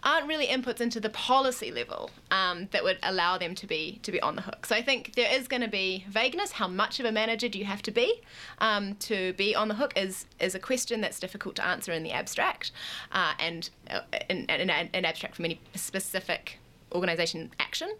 aren't 0.02 0.26
really 0.26 0.46
inputs 0.46 0.80
into 0.80 1.00
the 1.00 1.10
policy 1.10 1.70
level 1.70 2.10
um, 2.30 2.68
that 2.70 2.84
would 2.84 2.98
allow 3.02 3.38
them 3.38 3.54
to 3.54 3.66
be 3.66 3.98
to 4.02 4.12
be 4.12 4.20
on 4.20 4.36
the 4.36 4.42
hook. 4.42 4.66
So 4.66 4.74
I 4.74 4.82
think 4.82 5.14
there 5.14 5.32
is 5.32 5.48
going 5.48 5.62
to 5.62 5.68
be 5.68 6.04
vagueness. 6.08 6.52
How 6.52 6.68
much 6.68 7.00
of 7.00 7.06
a 7.06 7.12
manager 7.12 7.48
do 7.48 7.58
you 7.58 7.64
have 7.64 7.82
to 7.82 7.90
be 7.90 8.22
um, 8.58 8.94
to 8.96 9.32
be 9.34 9.54
on 9.54 9.68
the 9.68 9.74
hook 9.74 9.92
is 9.96 10.26
is 10.40 10.54
a 10.54 10.60
question 10.60 11.00
that's 11.00 11.20
difficult 11.20 11.56
to 11.56 11.66
answer 11.66 11.92
in 11.92 12.02
the 12.02 12.12
abstract, 12.12 12.72
uh, 13.12 13.34
and 13.38 13.70
uh, 13.90 14.00
in, 14.28 14.46
in, 14.46 14.70
in, 14.70 15.04
abstract 15.04 15.36
from 15.36 15.44
any 15.46 15.60
specific 15.74 16.58
organisation 16.92 17.50
action. 17.58 17.90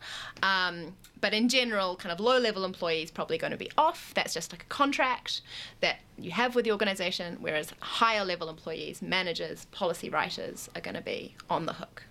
Um, 0.43 0.95
but 1.21 1.35
in 1.35 1.49
general, 1.49 1.97
kind 1.97 2.13
of 2.13 2.21
low 2.21 2.39
level 2.39 2.65
employees 2.65 3.11
probably 3.11 3.39
going 3.39 3.51
to 3.51 3.57
be 3.57 3.71
off. 3.77 4.13
That's 4.15 4.35
just 4.35 4.53
like 4.53 4.63
a 4.63 4.67
contract 4.67 5.41
that 5.81 5.97
you 6.19 6.31
have 6.31 6.55
with 6.55 6.65
the 6.65 6.73
organisation, 6.73 7.39
whereas 7.41 7.73
higher 7.81 8.25
level 8.25 8.49
employees, 8.49 9.03
managers, 9.03 9.67
policy 9.67 10.09
writers 10.09 10.69
are 10.75 10.81
going 10.81 10.95
to 10.95 11.03
be 11.03 11.35
on 11.51 11.67
the 11.67 11.75
hook. 11.75 12.05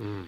Mm. 0.00 0.26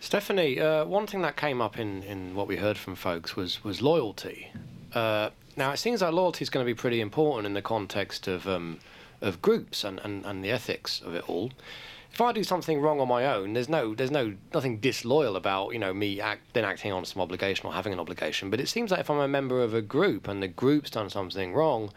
Stephanie, 0.00 0.60
uh, 0.60 0.84
one 0.84 1.06
thing 1.06 1.22
that 1.22 1.36
came 1.36 1.60
up 1.60 1.78
in, 1.78 2.02
in 2.04 2.34
what 2.34 2.46
we 2.46 2.56
heard 2.56 2.78
from 2.78 2.94
folks 2.94 3.34
was, 3.34 3.64
was 3.64 3.82
loyalty. 3.82 4.52
Uh, 4.94 5.30
now, 5.56 5.72
it 5.72 5.78
seems 5.78 6.02
like 6.02 6.12
loyalty 6.12 6.42
is 6.42 6.50
going 6.50 6.64
to 6.64 6.70
be 6.70 6.74
pretty 6.74 7.00
important 7.00 7.46
in 7.46 7.54
the 7.54 7.62
context 7.62 8.28
of, 8.28 8.46
um, 8.46 8.78
of 9.20 9.42
groups 9.42 9.82
and, 9.82 9.98
and, 10.04 10.24
and 10.24 10.44
the 10.44 10.50
ethics 10.50 11.00
of 11.00 11.14
it 11.14 11.28
all 11.28 11.50
if 12.18 12.22
I 12.22 12.32
do 12.32 12.42
something 12.42 12.80
wrong 12.80 12.98
on 12.98 13.06
my 13.06 13.26
own, 13.26 13.52
there's 13.52 13.68
no 13.68 13.94
there's 13.94 14.10
no 14.10 14.34
nothing 14.52 14.78
disloyal 14.78 15.36
about 15.36 15.72
you 15.72 15.78
know 15.78 15.94
me 15.94 16.20
act, 16.20 16.52
then 16.52 16.64
acting 16.64 16.90
on 16.90 17.04
some 17.04 17.22
obligation 17.22 17.64
or 17.66 17.72
having 17.72 17.92
an 17.92 18.00
obligation. 18.00 18.50
But 18.50 18.58
it 18.58 18.68
seems 18.68 18.90
like 18.90 18.98
if 18.98 19.08
I'm 19.08 19.20
a 19.20 19.28
member 19.28 19.62
of 19.62 19.72
a 19.72 19.80
group 19.80 20.26
and 20.26 20.42
the 20.42 20.48
group's 20.48 20.90
done 20.90 21.10
something 21.10 21.54
wrong, 21.54 21.92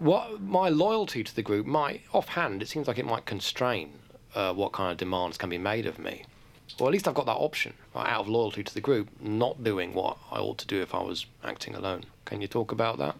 what 0.00 0.40
my 0.40 0.68
loyalty 0.68 1.22
to 1.22 1.32
the 1.32 1.42
group 1.42 1.64
might 1.64 2.00
offhand 2.12 2.60
it 2.60 2.68
seems 2.68 2.88
like 2.88 2.98
it 2.98 3.06
might 3.06 3.24
constrain 3.24 3.92
uh, 4.34 4.52
what 4.52 4.72
kind 4.72 4.90
of 4.90 4.98
demands 4.98 5.38
can 5.38 5.48
be 5.48 5.58
made 5.58 5.86
of 5.86 6.00
me. 6.00 6.24
Or 6.80 6.88
at 6.88 6.92
least 6.92 7.06
I've 7.06 7.14
got 7.14 7.26
that 7.26 7.38
option 7.48 7.74
right, 7.94 8.10
out 8.10 8.22
of 8.22 8.28
loyalty 8.28 8.64
to 8.64 8.74
the 8.74 8.80
group, 8.80 9.10
not 9.20 9.62
doing 9.62 9.94
what 9.94 10.18
I 10.32 10.40
ought 10.40 10.58
to 10.58 10.66
do 10.66 10.82
if 10.82 10.92
I 10.92 11.04
was 11.04 11.26
acting 11.44 11.76
alone. 11.76 12.02
Can 12.24 12.40
you 12.40 12.48
talk 12.48 12.72
about 12.72 12.98
that? 12.98 13.14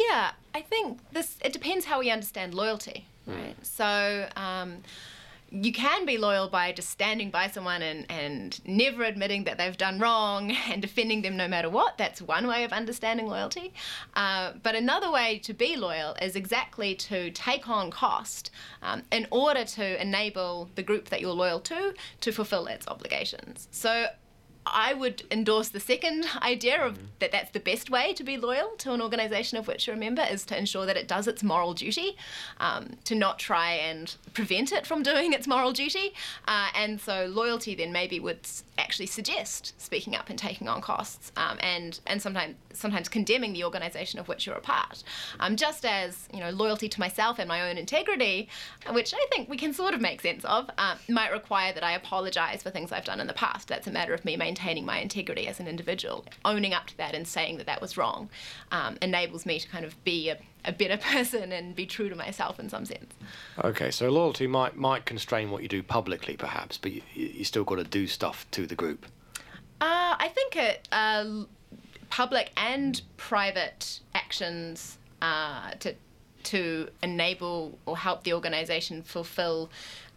Yeah, 0.00 0.32
I 0.52 0.62
think 0.62 0.98
this. 1.12 1.36
It 1.44 1.52
depends 1.52 1.84
how 1.84 2.00
we 2.00 2.10
understand 2.10 2.54
loyalty. 2.54 3.06
Right. 3.26 3.56
So 3.62 4.28
um, 4.36 4.82
you 5.50 5.72
can 5.72 6.04
be 6.06 6.18
loyal 6.18 6.48
by 6.48 6.72
just 6.72 6.90
standing 6.90 7.30
by 7.30 7.48
someone 7.48 7.82
and, 7.82 8.06
and 8.10 8.60
never 8.66 9.04
admitting 9.04 9.44
that 9.44 9.58
they've 9.58 9.76
done 9.76 9.98
wrong 9.98 10.50
and 10.70 10.82
defending 10.82 11.22
them 11.22 11.36
no 11.36 11.48
matter 11.48 11.70
what. 11.70 11.98
That's 11.98 12.20
one 12.20 12.46
way 12.46 12.64
of 12.64 12.72
understanding 12.72 13.26
loyalty. 13.26 13.72
Uh, 14.14 14.52
but 14.62 14.74
another 14.74 15.10
way 15.10 15.38
to 15.40 15.52
be 15.52 15.76
loyal 15.76 16.14
is 16.20 16.36
exactly 16.36 16.94
to 16.94 17.30
take 17.30 17.68
on 17.68 17.90
cost 17.90 18.50
um, 18.82 19.02
in 19.12 19.26
order 19.30 19.64
to 19.64 20.00
enable 20.00 20.70
the 20.74 20.82
group 20.82 21.08
that 21.10 21.20
you're 21.20 21.32
loyal 21.32 21.60
to 21.60 21.94
to 22.20 22.32
fulfill 22.32 22.66
its 22.66 22.86
obligations. 22.88 23.68
So 23.70 24.06
I 24.66 24.94
would 24.94 25.22
endorse 25.30 25.68
the 25.68 25.80
second 25.80 26.26
idea 26.42 26.84
of 26.84 26.94
mm. 26.94 27.06
that 27.20 27.30
that's 27.32 27.52
the 27.52 27.60
best 27.60 27.88
way 27.88 28.12
to 28.14 28.24
be 28.24 28.36
loyal 28.36 28.70
to 28.78 28.92
an 28.92 29.00
organisation 29.00 29.56
of 29.58 29.68
which 29.68 29.86
you're 29.86 29.96
a 29.96 29.98
member 29.98 30.26
is 30.28 30.44
to 30.46 30.58
ensure 30.58 30.86
that 30.86 30.96
it 30.96 31.06
does 31.06 31.28
its 31.28 31.42
moral 31.42 31.72
duty, 31.72 32.16
um, 32.58 32.96
to 33.04 33.14
not 33.14 33.38
try 33.38 33.72
and 33.72 34.16
prevent 34.34 34.72
it 34.72 34.86
from 34.86 35.02
doing 35.02 35.32
its 35.32 35.46
moral 35.46 35.72
duty. 35.72 36.12
Uh, 36.48 36.68
and 36.74 37.00
so 37.00 37.26
loyalty 37.26 37.74
then 37.74 37.92
maybe 37.92 38.18
would 38.18 38.46
actually 38.78 39.06
suggest 39.06 39.80
speaking 39.80 40.14
up 40.16 40.28
and 40.28 40.38
taking 40.38 40.68
on 40.68 40.80
costs 40.80 41.32
um, 41.36 41.58
and, 41.60 42.00
and 42.06 42.20
sometimes, 42.20 42.56
sometimes 42.72 43.08
condemning 43.08 43.52
the 43.52 43.64
organisation 43.64 44.18
of 44.18 44.28
which 44.28 44.46
you're 44.46 44.56
a 44.56 44.60
part. 44.60 45.04
Um, 45.38 45.56
just 45.56 45.84
as 45.84 46.28
you 46.34 46.40
know, 46.40 46.50
loyalty 46.50 46.88
to 46.88 47.00
myself 47.00 47.38
and 47.38 47.48
my 47.48 47.70
own 47.70 47.78
integrity, 47.78 48.48
which 48.90 49.14
I 49.14 49.26
think 49.30 49.48
we 49.48 49.56
can 49.56 49.72
sort 49.72 49.94
of 49.94 50.00
make 50.00 50.20
sense 50.20 50.44
of, 50.44 50.68
uh, 50.76 50.96
might 51.08 51.32
require 51.32 51.72
that 51.72 51.84
I 51.84 51.92
apologise 51.92 52.62
for 52.62 52.70
things 52.70 52.90
I've 52.90 53.04
done 53.04 53.20
in 53.20 53.26
the 53.28 53.32
past. 53.32 53.68
That's 53.68 53.86
a 53.86 53.92
matter 53.92 54.12
of 54.12 54.24
me 54.24 54.36
maintaining 54.36 54.55
maintaining 54.56 54.86
my 54.86 54.98
integrity 54.98 55.46
as 55.46 55.60
an 55.60 55.68
individual, 55.68 56.24
owning 56.44 56.72
up 56.72 56.86
to 56.86 56.96
that 56.96 57.14
and 57.14 57.28
saying 57.28 57.58
that 57.58 57.66
that 57.66 57.80
was 57.80 57.96
wrong, 57.98 58.30
um, 58.72 58.96
enables 59.02 59.44
me 59.44 59.58
to 59.58 59.68
kind 59.68 59.84
of 59.84 60.02
be 60.02 60.30
a, 60.30 60.38
a 60.64 60.72
better 60.72 60.96
person 61.12 61.52
and 61.52 61.76
be 61.76 61.84
true 61.84 62.08
to 62.08 62.14
myself 62.14 62.58
in 62.58 62.68
some 62.70 62.86
sense. 62.86 63.12
Okay, 63.62 63.90
so 63.90 64.08
loyalty 64.08 64.46
might 64.46 64.76
might 64.76 65.04
constrain 65.04 65.50
what 65.50 65.62
you 65.62 65.68
do 65.68 65.82
publicly, 65.82 66.36
perhaps, 66.36 66.78
but 66.78 66.92
you, 66.92 67.02
you 67.14 67.44
still 67.44 67.64
got 67.64 67.76
to 67.76 67.84
do 67.84 68.06
stuff 68.06 68.46
to 68.52 68.66
the 68.66 68.74
group. 68.74 69.04
Uh, 69.80 70.16
I 70.18 70.30
think 70.34 70.56
it, 70.56 70.88
uh, 70.90 71.44
public 72.08 72.50
and 72.56 73.02
private 73.18 74.00
actions 74.14 74.96
uh, 75.20 75.72
to 75.80 75.94
to 76.44 76.88
enable 77.02 77.76
or 77.86 77.96
help 77.96 78.22
the 78.22 78.32
organisation 78.32 79.02
fulfil 79.02 79.68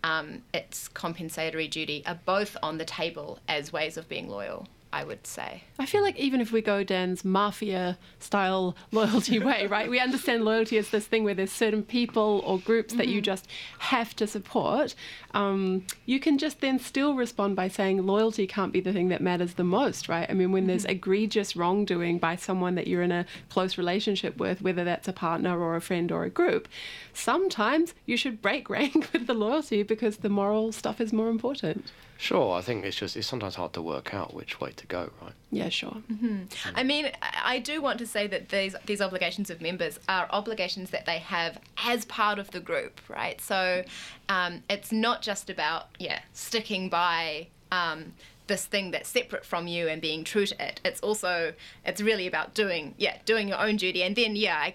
um, 0.04 0.44
its 0.54 0.88
compensatory 0.88 1.68
duty 1.68 2.04
are 2.06 2.20
both 2.26 2.56
on 2.64 2.78
the 2.78 2.86
table 2.86 3.40
as 3.48 3.74
ways 3.74 3.98
of 3.98 4.08
being 4.08 4.30
loyal. 4.30 4.68
I 4.92 5.04
would 5.04 5.28
say. 5.28 5.64
I 5.78 5.86
feel 5.86 6.02
like 6.02 6.18
even 6.18 6.42
if 6.42 6.52
we 6.52 6.62
go 6.62 6.84
Dan's 6.84 7.24
mafia 7.24 7.98
style 8.18 8.76
loyalty 8.92 9.38
way, 9.38 9.68
right? 9.68 9.88
We 9.90 10.00
understand 10.00 10.44
loyalty 10.44 10.80
as 10.80 10.90
this 10.90 11.06
thing 11.06 11.24
where 11.24 11.36
there's 11.36 11.52
certain 11.52 11.84
people 11.84 12.42
or 12.44 12.58
groups 12.58 12.92
mm-hmm. 12.92 12.98
that 12.98 13.08
you 13.08 13.18
mm-hmm. 13.18 13.26
just 13.26 13.48
have 13.80 14.16
to 14.16 14.26
support. 14.26 14.96
Um, 15.36 15.86
you 16.08 16.20
can 16.20 16.40
just 16.40 16.62
then 16.62 16.80
still 16.80 17.14
respond 17.14 17.56
by 17.56 17.68
saying 17.68 18.06
loyalty 18.06 18.48
can't 18.48 18.74
be 18.74 18.82
the 18.82 18.92
thing 18.92 19.10
that 19.10 19.22
matters 19.22 19.54
the 19.54 19.64
most, 19.64 20.10
right? 20.10 20.28
I 20.28 20.34
mean, 20.34 20.52
when 20.52 20.64
mm-hmm. 20.64 20.70
there's 20.70 20.86
egregious 20.86 21.56
wrongdoing 21.56 22.18
by 22.18 22.36
someone 22.36 22.74
that 22.76 22.88
you're 22.88 23.04
in 23.04 23.12
a 23.12 23.28
close 23.50 23.78
relationship 23.78 24.38
with, 24.38 24.62
whether 24.62 24.84
that's 24.84 25.08
a 25.08 25.14
partner 25.14 25.60
or 25.60 25.76
a 25.76 25.82
friend 25.82 26.12
or 26.12 26.24
a 26.24 26.30
group, 26.32 26.68
sometimes 27.14 27.94
you 28.08 28.18
should 28.18 28.42
break 28.42 28.70
rank 28.72 29.10
with 29.14 29.28
the 29.28 29.36
loyalty 29.36 29.84
because 29.84 30.18
the 30.18 30.30
moral 30.30 30.72
stuff 30.72 31.00
is 31.00 31.14
more 31.14 31.30
important. 31.30 31.92
Sure, 32.20 32.58
I 32.58 32.60
think 32.60 32.84
it's 32.84 32.98
just 32.98 33.16
it's 33.16 33.26
sometimes 33.26 33.56
hard 33.56 33.72
to 33.74 33.82
work 33.82 34.14
out 34.14 34.34
which 34.34 34.60
way 34.60 34.72
to 34.72 34.86
go, 34.88 35.10
right? 35.22 35.32
Yeah, 35.52 35.70
sure. 35.70 36.04
Mm-hmm. 36.12 36.44
I 36.76 36.84
mean, 36.84 37.12
I 37.22 37.60
do 37.60 37.82
want 37.82 37.98
to 38.00 38.06
say 38.06 38.28
that 38.28 38.50
these 38.50 38.76
these 38.86 39.00
obligations 39.00 39.50
of 39.50 39.62
members 39.62 39.98
are 40.10 40.28
obligations 40.30 40.90
that 40.90 41.06
they 41.06 41.20
have 41.20 41.60
as 41.86 42.04
part 42.04 42.38
of 42.38 42.52
the 42.52 42.60
group, 42.60 43.00
right? 43.08 43.40
So 43.40 43.86
um, 44.28 44.64
it's 44.70 44.92
not 44.92 45.22
just 45.22 45.50
about 45.50 45.88
yeah 45.98 46.20
sticking 46.34 46.90
by. 46.90 47.48
Um, 47.72 48.14
this 48.48 48.66
thing 48.66 48.90
that's 48.90 49.08
separate 49.08 49.46
from 49.46 49.68
you 49.68 49.88
and 49.88 50.02
being 50.02 50.24
true 50.24 50.48
to 50.48 50.68
it. 50.68 50.82
It's 50.84 51.00
also 51.02 51.54
it's 51.86 52.02
really 52.02 52.26
about 52.26 52.56
doing 52.56 52.96
yeah 52.98 53.18
doing 53.24 53.48
your 53.48 53.60
own 53.60 53.76
duty 53.76 54.02
and 54.02 54.16
then 54.16 54.36
yeah 54.36 54.58
I, 54.58 54.74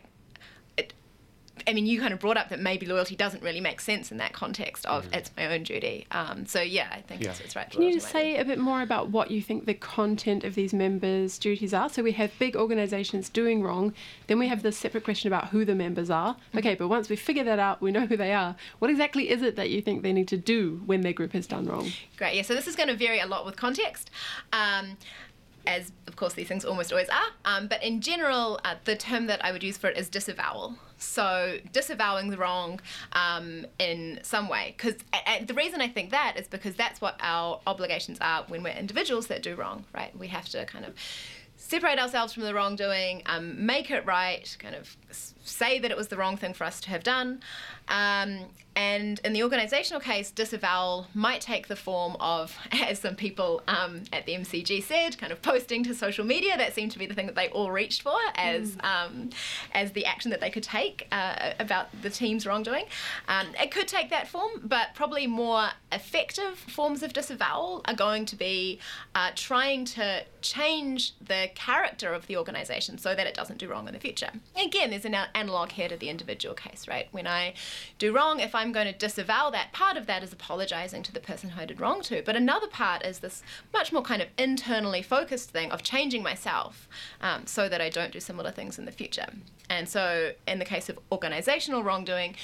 I 1.67 1.73
mean, 1.73 1.87
you 1.87 2.01
kind 2.01 2.13
of 2.13 2.19
brought 2.19 2.37
up 2.37 2.49
that 2.49 2.61
maybe 2.61 2.85
loyalty 2.85 3.17
doesn't 3.17 3.43
really 3.43 3.61
make 3.61 3.81
sense 3.81 4.11
in 4.11 4.19
that 4.19 4.33
context 4.33 4.85
of 4.87 5.07
mm. 5.07 5.17
it's 5.17 5.31
my 5.37 5.47
own 5.55 5.63
duty. 5.63 6.07
Um, 6.11 6.47
so 6.47 6.61
yeah, 6.61 6.89
I 6.91 7.01
think 7.01 7.23
yeah. 7.23 7.31
It's, 7.31 7.41
it's, 7.41 7.57
right. 7.57 7.71
Can 7.71 7.83
you 7.83 7.93
just 7.93 8.11
say 8.11 8.37
a 8.37 8.45
bit 8.45 8.59
more 8.59 8.83
about 8.83 9.11
what 9.11 9.31
you 9.31 9.41
think 9.41 9.67
the 9.67 9.75
content 9.75 10.45
of 10.45 10.55
these 10.55 10.75
members' 10.75 11.39
duties 11.39 11.73
are? 11.73 11.89
So 11.89 12.03
we 12.03 12.13
have 12.13 12.33
big 12.39 12.57
organisations 12.57 13.29
doing 13.29 13.63
wrong, 13.63 13.95
then 14.27 14.39
we 14.39 14.49
have 14.49 14.63
this 14.63 14.77
separate 14.77 15.05
question 15.05 15.29
about 15.29 15.49
who 15.49 15.65
the 15.65 15.75
members 15.75 16.11
are. 16.11 16.35
Mm-hmm. 16.35 16.59
Okay, 16.59 16.75
but 16.75 16.89
once 16.89 17.09
we 17.09 17.17
figure 17.17 17.45
that 17.45 17.59
out, 17.59 17.81
we 17.81 17.93
know 17.93 18.07
who 18.07 18.17
they 18.17 18.33
are. 18.33 18.57
What 18.81 18.91
exactly 18.91 19.31
is 19.31 19.43
it 19.43 19.57
that 19.57 19.71
you 19.71 19.81
think 19.81 20.03
they 20.03 20.13
need 20.13 20.29
to 20.29 20.37
do 20.37 20.83
when 20.87 21.03
their 21.03 21.13
group 21.13 21.33
has 21.33 21.47
done 21.47 21.67
wrong? 21.67 21.91
Great. 22.17 22.35
Yeah. 22.35 22.43
So 22.43 22.55
this 22.55 22.67
is 22.67 22.77
going 22.77 22.89
to 22.89 22.97
vary 22.97 23.21
a 23.21 23.27
lot 23.27 23.47
with 23.47 23.57
context. 23.57 24.11
Um, 24.53 24.97
as 25.67 25.93
of 26.07 26.17
course 26.17 26.35
these 26.35 26.49
things 26.49 26.65
almost 26.65 26.93
always 26.93 27.09
are. 27.09 27.31
Um, 27.45 27.67
but 27.67 27.83
in 27.83 28.01
general, 28.01 28.61
uh, 28.65 28.77
the 28.85 28.97
term 28.97 29.27
that 29.27 29.45
I 29.45 29.53
would 29.53 29.63
use 29.63 29.77
for 29.77 29.89
it 29.89 29.97
is 29.97 30.09
disavowal. 30.09 30.77
So 30.97 31.59
disavowing 31.73 32.31
the 32.31 32.39
wrong 32.39 32.81
um, 33.13 33.67
in 33.79 34.21
some 34.23 34.49
way. 34.49 34.75
Because 34.77 34.95
the 35.47 35.55
reason 35.55 35.81
I 35.81 35.89
think 35.89 36.11
that 36.11 36.39
is 36.39 36.49
because 36.49 36.75
that's 36.75 37.01
what 37.01 37.17
our 37.21 37.61
obligations 37.67 38.19
are 38.21 38.45
when 38.49 38.63
we're 38.63 38.75
individuals 38.75 39.27
that 39.27 39.43
do 39.43 39.55
wrong, 39.55 39.85
right? 39.95 40.17
We 40.19 40.29
have 40.29 40.49
to 40.51 40.65
kind 40.67 40.85
of 40.85 40.95
separate 41.57 41.99
ourselves 41.99 42.33
from 42.33 42.45
the 42.45 42.55
wrongdoing, 42.55 43.23
um, 43.27 43.65
make 43.65 43.91
it 43.91 44.05
right, 44.07 44.57
kind 44.59 44.75
of 44.75 44.97
say 45.45 45.79
that 45.79 45.91
it 45.91 45.97
was 45.97 46.09
the 46.09 46.17
wrong 46.17 46.37
thing 46.37 46.55
for 46.55 46.65
us 46.65 46.81
to 46.81 46.91
have 46.91 47.03
done. 47.03 47.41
Um, 47.89 48.47
and 48.77 49.21
in 49.25 49.33
the 49.33 49.41
organisational 49.41 50.03
case, 50.03 50.31
disavowal 50.31 51.07
might 51.15 51.41
take 51.41 51.69
the 51.69 51.77
form 51.77 52.17
of, 52.19 52.57
as 52.73 52.99
some 52.99 53.15
people 53.15 53.63
um, 53.69 54.03
at 54.13 54.27
the 54.27 54.33
MCG 54.33 54.83
said, 54.83 55.17
kind 55.19 55.33
of 55.33 55.43
posting 55.43 55.85
to 55.85 55.95
social 55.95 56.25
media. 56.25 56.57
That 56.57 56.75
seemed 56.75 56.91
to 56.93 56.99
be 56.99 57.07
the 57.07 57.15
thing 57.15 57.27
that 57.27 57.35
they 57.35 57.49
all 57.49 57.71
reached 57.71 58.03
for 58.03 58.17
as 58.35 58.73
mm. 58.73 58.85
um, 58.85 59.31
as 59.73 59.93
the 59.93 60.05
action 60.07 60.31
that 60.31 60.41
they 60.41 60.51
could 60.51 60.63
take 60.63 61.07
uh, 61.13 61.53
about 61.61 61.89
the 62.03 62.11
team's 62.11 62.47
wrongdoing. 62.47 62.87
Um, 63.29 63.49
it 63.61 63.71
could 63.71 63.87
take 63.87 64.11
that 64.11 64.27
form, 64.27 64.63
but 64.65 64.89
probably 64.95 65.27
more 65.27 65.69
effective 65.93 66.59
forms 66.59 67.03
of 67.03 67.13
disavowal 67.13 67.83
are 67.85 67.95
going 67.95 68.25
to 68.27 68.37
be 68.37 68.81
uh, 69.15 69.31
trying 69.37 69.85
to 69.85 70.25
change 70.41 71.13
the 71.21 71.51
character 71.55 72.13
of 72.13 72.27
the 72.27 72.37
organisation 72.37 72.99
so 72.99 73.15
that 73.15 73.27
it 73.27 73.35
doesn't 73.35 73.59
do 73.59 73.69
wrong 73.69 73.87
in 73.87 73.95
the 73.95 74.01
future. 74.01 74.31
Again, 74.63 74.91
there's 74.91 75.05
an 75.05 75.15
analog 75.35 75.73
here 75.73 75.89
to 75.89 75.97
the 75.97 76.09
individual 76.09 76.55
case, 76.55 76.87
right? 76.89 77.09
When 77.11 77.27
I 77.27 77.55
do 77.99 78.15
wrong, 78.15 78.41
if 78.41 78.55
I'm 78.55 78.73
going 78.73 78.87
to 78.87 78.93
disavow 78.93 79.51
that, 79.51 79.73
part 79.73 79.97
of 79.97 80.07
that 80.07 80.23
is 80.23 80.33
apologizing 80.33 81.03
to 81.05 81.13
the 81.13 81.21
person 81.21 81.51
who 81.51 81.61
I 81.61 81.67
did 81.67 81.81
wrong 81.81 82.03
to. 82.03 82.23
But 82.23 82.37
another 82.37 82.69
part 82.69 83.05
is 83.05 83.19
this 83.19 83.43
much 83.73 83.93
more 83.93 84.03
kind 84.03 84.23
of 84.23 84.29
internally 84.39 85.03
focused 85.03 85.51
thing 85.51 85.71
of 85.71 85.83
changing 85.83 86.23
myself 86.23 86.89
um, 87.21 87.47
so 87.47 87.69
that 87.69 87.81
I 87.81 87.89
don't 87.89 88.13
do 88.13 88.21
similar 88.21 88.51
things 88.51 88.79
in 88.79 88.85
the 88.85 88.93
future. 88.93 89.27
And 89.69 89.89
so, 89.89 90.33
in 90.47 90.59
the 90.59 90.65
case 90.65 90.89
of 90.89 90.99
organizational 91.11 91.83
wrongdoing, 91.83 92.37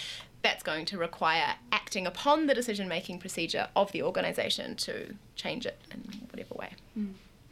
that's 0.43 0.63
going 0.63 0.87
to 0.87 0.99
require 0.99 1.55
acting 1.71 2.07
upon 2.07 2.47
the 2.47 2.55
decision 2.55 2.89
making 2.89 3.19
procedure 3.19 3.69
of 3.77 3.93
the 3.93 4.03
organisation 4.03 4.75
to 4.77 5.15
change 5.37 5.67
it 5.67 5.79
in 5.93 6.01
whatever 6.31 6.55
way. 6.55 6.71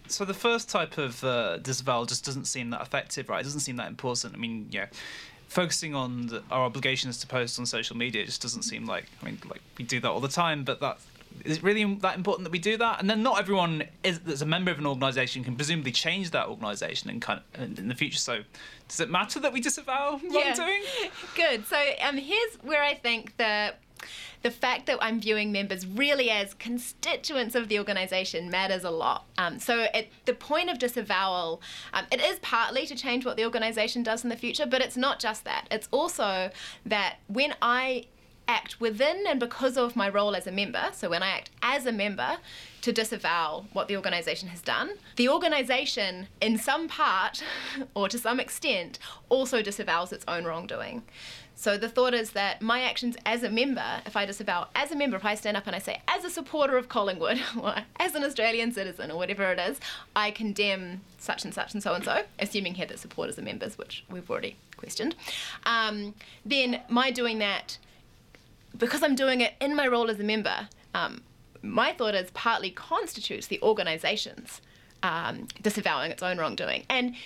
So 0.08 0.24
the 0.24 0.34
first 0.34 0.68
type 0.68 0.98
of 0.98 1.22
uh, 1.24 1.58
disavowal 1.58 2.06
just 2.06 2.24
doesn't 2.24 2.46
seem 2.46 2.70
that 2.70 2.82
effective, 2.82 3.28
right? 3.28 3.40
It 3.40 3.44
doesn't 3.44 3.60
seem 3.60 3.76
that 3.76 3.88
important. 3.88 4.34
I 4.34 4.38
mean, 4.38 4.68
yeah, 4.70 4.86
focusing 5.48 5.94
on 5.94 6.26
the, 6.26 6.42
our 6.50 6.64
obligations 6.64 7.18
to 7.20 7.26
post 7.26 7.58
on 7.58 7.66
social 7.66 7.96
media 7.96 8.24
just 8.24 8.42
doesn't 8.42 8.62
seem 8.62 8.86
like. 8.86 9.06
I 9.22 9.26
mean, 9.26 9.38
like 9.48 9.60
we 9.76 9.84
do 9.84 10.00
that 10.00 10.08
all 10.08 10.20
the 10.20 10.28
time, 10.28 10.64
but 10.64 10.80
that 10.80 10.98
is 11.44 11.58
it 11.58 11.62
really 11.62 11.84
that 11.96 12.16
important 12.16 12.44
that 12.44 12.50
we 12.52 12.58
do 12.58 12.76
that? 12.76 13.00
And 13.00 13.08
then 13.08 13.22
not 13.22 13.38
everyone 13.38 13.84
is 14.02 14.18
that's 14.20 14.40
a 14.40 14.46
member 14.46 14.70
of 14.70 14.78
an 14.78 14.86
organisation 14.86 15.44
can 15.44 15.56
presumably 15.56 15.92
change 15.92 16.30
that 16.30 16.48
organisation 16.48 17.10
in 17.10 17.20
kind 17.20 17.40
of, 17.54 17.78
in 17.78 17.88
the 17.88 17.94
future. 17.94 18.18
So 18.18 18.40
does 18.88 19.00
it 19.00 19.10
matter 19.10 19.40
that 19.40 19.52
we 19.52 19.60
disavow 19.60 20.20
wrongdoing? 20.22 20.82
Good. 21.34 21.66
So 21.66 21.76
um, 22.02 22.16
here's 22.16 22.54
where 22.62 22.82
I 22.82 22.94
think 22.94 23.36
the 23.36 23.74
the 24.42 24.50
fact 24.50 24.86
that 24.86 24.98
I'm 25.00 25.20
viewing 25.20 25.52
members 25.52 25.86
really 25.86 26.30
as 26.30 26.54
constituents 26.54 27.54
of 27.54 27.68
the 27.68 27.78
organisation 27.78 28.50
matters 28.50 28.84
a 28.84 28.90
lot. 28.90 29.26
Um, 29.36 29.58
so 29.58 29.86
at 29.94 30.06
the 30.24 30.34
point 30.34 30.70
of 30.70 30.78
disavowal, 30.78 31.60
um, 31.92 32.06
it 32.12 32.20
is 32.20 32.38
partly 32.40 32.86
to 32.86 32.94
change 32.94 33.24
what 33.24 33.36
the 33.36 33.44
organisation 33.44 34.02
does 34.02 34.22
in 34.22 34.30
the 34.30 34.36
future, 34.36 34.66
but 34.66 34.80
it's 34.80 34.96
not 34.96 35.18
just 35.18 35.44
that. 35.44 35.66
It's 35.70 35.88
also 35.90 36.50
that 36.86 37.16
when 37.26 37.54
I 37.60 38.06
act 38.48 38.80
within 38.80 39.24
and 39.28 39.38
because 39.38 39.76
of 39.76 39.94
my 39.94 40.08
role 40.08 40.34
as 40.34 40.46
a 40.46 40.52
member, 40.52 40.88
so 40.92 41.10
when 41.10 41.22
I 41.22 41.28
act 41.28 41.50
as 41.62 41.84
a 41.84 41.92
member 41.92 42.38
to 42.80 42.92
disavow 42.92 43.66
what 43.74 43.88
the 43.88 43.96
organisation 43.96 44.48
has 44.48 44.62
done, 44.62 44.92
the 45.16 45.28
organisation, 45.28 46.28
in 46.40 46.56
some 46.56 46.88
part 46.88 47.42
or 47.94 48.08
to 48.08 48.18
some 48.18 48.40
extent, 48.40 48.98
also 49.28 49.60
disavows 49.60 50.12
its 50.12 50.24
own 50.26 50.44
wrongdoing. 50.44 51.02
So 51.58 51.76
the 51.76 51.88
thought 51.88 52.14
is 52.14 52.30
that 52.30 52.62
my 52.62 52.82
actions 52.82 53.16
as 53.26 53.42
a 53.42 53.50
member, 53.50 54.00
if 54.06 54.16
I 54.16 54.24
disavow 54.24 54.68
as 54.76 54.92
a 54.92 54.96
member, 54.96 55.16
if 55.16 55.24
I 55.24 55.34
stand 55.34 55.56
up 55.56 55.66
and 55.66 55.74
I 55.74 55.80
say, 55.80 56.00
as 56.06 56.22
a 56.22 56.30
supporter 56.30 56.76
of 56.76 56.88
Collingwood, 56.88 57.40
or 57.60 57.74
as 57.96 58.14
an 58.14 58.22
Australian 58.22 58.70
citizen, 58.70 59.10
or 59.10 59.16
whatever 59.16 59.42
it 59.50 59.58
is, 59.58 59.80
I 60.14 60.30
condemn 60.30 61.00
such 61.18 61.44
and 61.44 61.52
such 61.52 61.74
and 61.74 61.82
so 61.82 61.94
and 61.94 62.04
so, 62.04 62.22
assuming 62.38 62.76
here 62.76 62.86
that 62.86 63.00
supporters 63.00 63.40
are 63.40 63.42
members, 63.42 63.76
which 63.76 64.04
we've 64.08 64.30
already 64.30 64.54
questioned, 64.76 65.16
um, 65.66 66.14
then 66.46 66.80
my 66.88 67.10
doing 67.10 67.40
that, 67.40 67.78
because 68.76 69.02
I'm 69.02 69.16
doing 69.16 69.40
it 69.40 69.54
in 69.60 69.74
my 69.74 69.88
role 69.88 70.10
as 70.10 70.20
a 70.20 70.24
member, 70.24 70.68
um, 70.94 71.22
my 71.60 71.92
thought 71.92 72.14
is 72.14 72.30
partly 72.34 72.70
constitutes 72.70 73.48
the 73.48 73.60
organisation's 73.62 74.60
um, 75.02 75.48
disavowing 75.60 76.12
its 76.12 76.22
own 76.22 76.38
wrongdoing. 76.38 76.84
And 76.88 77.16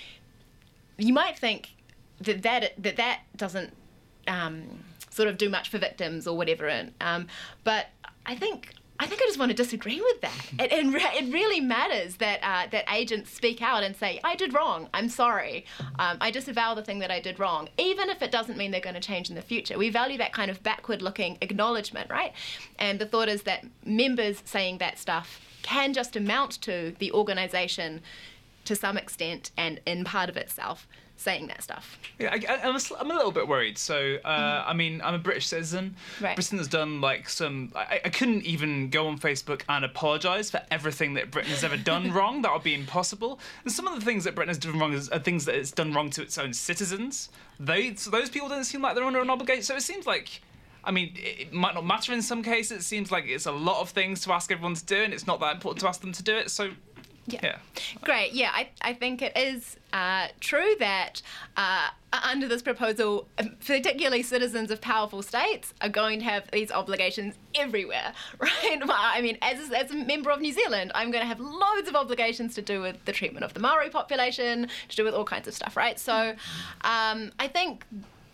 you 0.96 1.12
might 1.12 1.38
think 1.38 1.74
that 2.22 2.40
that, 2.42 2.72
that, 2.78 2.96
that 2.96 3.20
doesn't 3.36 3.74
um, 4.26 4.64
sort 5.10 5.28
of 5.28 5.38
do 5.38 5.48
much 5.48 5.68
for 5.68 5.78
victims 5.78 6.26
or 6.26 6.36
whatever. 6.36 6.68
And, 6.68 6.92
um, 7.00 7.26
but 7.64 7.86
I 8.26 8.34
think 8.34 8.74
I 9.02 9.06
think 9.06 9.20
I 9.20 9.24
just 9.24 9.38
want 9.38 9.50
to 9.50 9.56
disagree 9.56 10.00
with 10.00 10.20
that. 10.20 10.32
It, 10.60 10.70
it, 10.70 11.24
it 11.24 11.32
really 11.32 11.60
matters 11.60 12.16
that 12.16 12.38
uh, 12.42 12.68
that 12.70 12.84
agents 12.92 13.32
speak 13.32 13.60
out 13.60 13.82
and 13.82 13.96
say, 13.96 14.20
"I 14.22 14.36
did 14.36 14.54
wrong. 14.54 14.88
I'm 14.94 15.08
sorry. 15.08 15.66
Um, 15.98 16.18
I 16.20 16.30
disavow 16.30 16.74
the 16.74 16.84
thing 16.84 17.00
that 17.00 17.10
I 17.10 17.18
did 17.18 17.40
wrong," 17.40 17.68
even 17.78 18.10
if 18.10 18.22
it 18.22 18.30
doesn't 18.30 18.56
mean 18.56 18.70
they're 18.70 18.80
going 18.80 18.94
to 18.94 19.00
change 19.00 19.28
in 19.28 19.34
the 19.34 19.42
future. 19.42 19.76
We 19.76 19.90
value 19.90 20.18
that 20.18 20.32
kind 20.32 20.50
of 20.52 20.62
backward-looking 20.62 21.38
acknowledgement, 21.40 22.10
right? 22.10 22.32
And 22.78 23.00
the 23.00 23.06
thought 23.06 23.28
is 23.28 23.42
that 23.42 23.64
members 23.84 24.40
saying 24.44 24.78
that 24.78 24.98
stuff 24.98 25.40
can 25.62 25.92
just 25.92 26.14
amount 26.14 26.60
to 26.62 26.94
the 27.00 27.10
organisation, 27.12 28.02
to 28.66 28.76
some 28.76 28.96
extent, 28.96 29.50
and 29.56 29.80
in 29.84 30.04
part 30.04 30.28
of 30.28 30.36
itself, 30.36 30.86
saying 31.16 31.46
that 31.46 31.62
stuff. 31.62 31.98
Yeah, 32.18 32.30
I, 32.32 32.66
am 32.66 32.76
a, 32.76 32.80
I'm 32.98 33.10
a 33.10 33.14
little 33.14 33.32
bit 33.32 33.46
worried. 33.46 33.78
So, 33.78 34.18
uh, 34.24 34.28
mm. 34.28 34.64
I 34.66 34.72
mean, 34.72 35.00
I'm 35.02 35.14
a 35.14 35.18
British 35.18 35.46
citizen. 35.46 35.94
Right. 36.20 36.34
Britain 36.34 36.58
has 36.58 36.68
done 36.68 37.00
like 37.00 37.28
some. 37.28 37.72
I, 37.74 38.00
I 38.04 38.08
couldn't 38.08 38.44
even 38.44 38.90
go 38.90 39.06
on 39.06 39.18
Facebook 39.18 39.62
and 39.68 39.84
apologise 39.84 40.50
for 40.50 40.60
everything 40.70 41.14
that 41.14 41.30
Britain 41.30 41.50
has 41.50 41.64
ever 41.64 41.76
done 41.76 42.12
wrong. 42.14 42.42
That 42.42 42.52
would 42.52 42.62
be 42.62 42.74
impossible. 42.74 43.38
And 43.64 43.72
some 43.72 43.86
of 43.86 43.98
the 43.98 44.04
things 44.04 44.24
that 44.24 44.34
Britain 44.34 44.50
has 44.50 44.58
done 44.58 44.78
wrong 44.78 44.92
is, 44.92 45.08
are 45.10 45.18
things 45.18 45.44
that 45.44 45.54
it's 45.54 45.70
done 45.72 45.92
wrong 45.92 46.10
to 46.10 46.22
its 46.22 46.38
own 46.38 46.52
citizens. 46.52 47.28
They, 47.60 47.94
so 47.94 48.10
those 48.10 48.28
people 48.28 48.48
don't 48.48 48.64
seem 48.64 48.82
like 48.82 48.94
they're 48.94 49.04
under 49.04 49.20
an 49.20 49.30
obligation. 49.30 49.62
So 49.62 49.76
it 49.76 49.82
seems 49.82 50.06
like. 50.06 50.42
I 50.84 50.90
mean, 50.90 51.12
it 51.14 51.52
might 51.52 51.76
not 51.76 51.86
matter 51.86 52.12
in 52.12 52.22
some 52.22 52.42
cases. 52.42 52.78
It 52.78 52.82
seems 52.82 53.12
like 53.12 53.26
it's 53.28 53.46
a 53.46 53.52
lot 53.52 53.80
of 53.80 53.90
things 53.90 54.20
to 54.22 54.32
ask 54.32 54.50
everyone 54.50 54.74
to 54.74 54.84
do, 54.84 54.96
and 54.96 55.14
it's 55.14 55.28
not 55.28 55.38
that 55.38 55.54
important 55.54 55.78
to 55.82 55.86
ask 55.86 56.00
them 56.00 56.10
to 56.10 56.24
do 56.24 56.34
it. 56.34 56.50
So 56.50 56.72
yeah. 57.26 57.40
yeah. 57.42 57.56
Great. 58.02 58.32
Yeah, 58.32 58.50
I, 58.52 58.68
I 58.80 58.94
think 58.94 59.22
it 59.22 59.36
is 59.36 59.76
uh, 59.92 60.28
true 60.40 60.74
that 60.80 61.22
uh, 61.56 61.88
under 62.12 62.48
this 62.48 62.62
proposal, 62.62 63.28
particularly 63.64 64.22
citizens 64.22 64.70
of 64.70 64.80
powerful 64.80 65.22
states 65.22 65.72
are 65.80 65.88
going 65.88 66.18
to 66.18 66.24
have 66.24 66.50
these 66.50 66.72
obligations 66.72 67.34
everywhere, 67.54 68.12
right? 68.38 68.80
I 68.82 69.20
mean, 69.20 69.38
as, 69.40 69.70
as 69.70 69.90
a 69.90 69.94
member 69.94 70.30
of 70.30 70.40
New 70.40 70.52
Zealand, 70.52 70.90
I'm 70.94 71.10
going 71.10 71.22
to 71.22 71.28
have 71.28 71.40
loads 71.40 71.88
of 71.88 71.94
obligations 71.94 72.54
to 72.56 72.62
do 72.62 72.80
with 72.80 73.04
the 73.04 73.12
treatment 73.12 73.44
of 73.44 73.54
the 73.54 73.60
Maori 73.60 73.90
population, 73.90 74.68
to 74.88 74.96
do 74.96 75.04
with 75.04 75.14
all 75.14 75.24
kinds 75.24 75.46
of 75.46 75.54
stuff, 75.54 75.76
right? 75.76 75.98
So 75.98 76.34
um, 76.82 77.32
I 77.38 77.48
think 77.52 77.84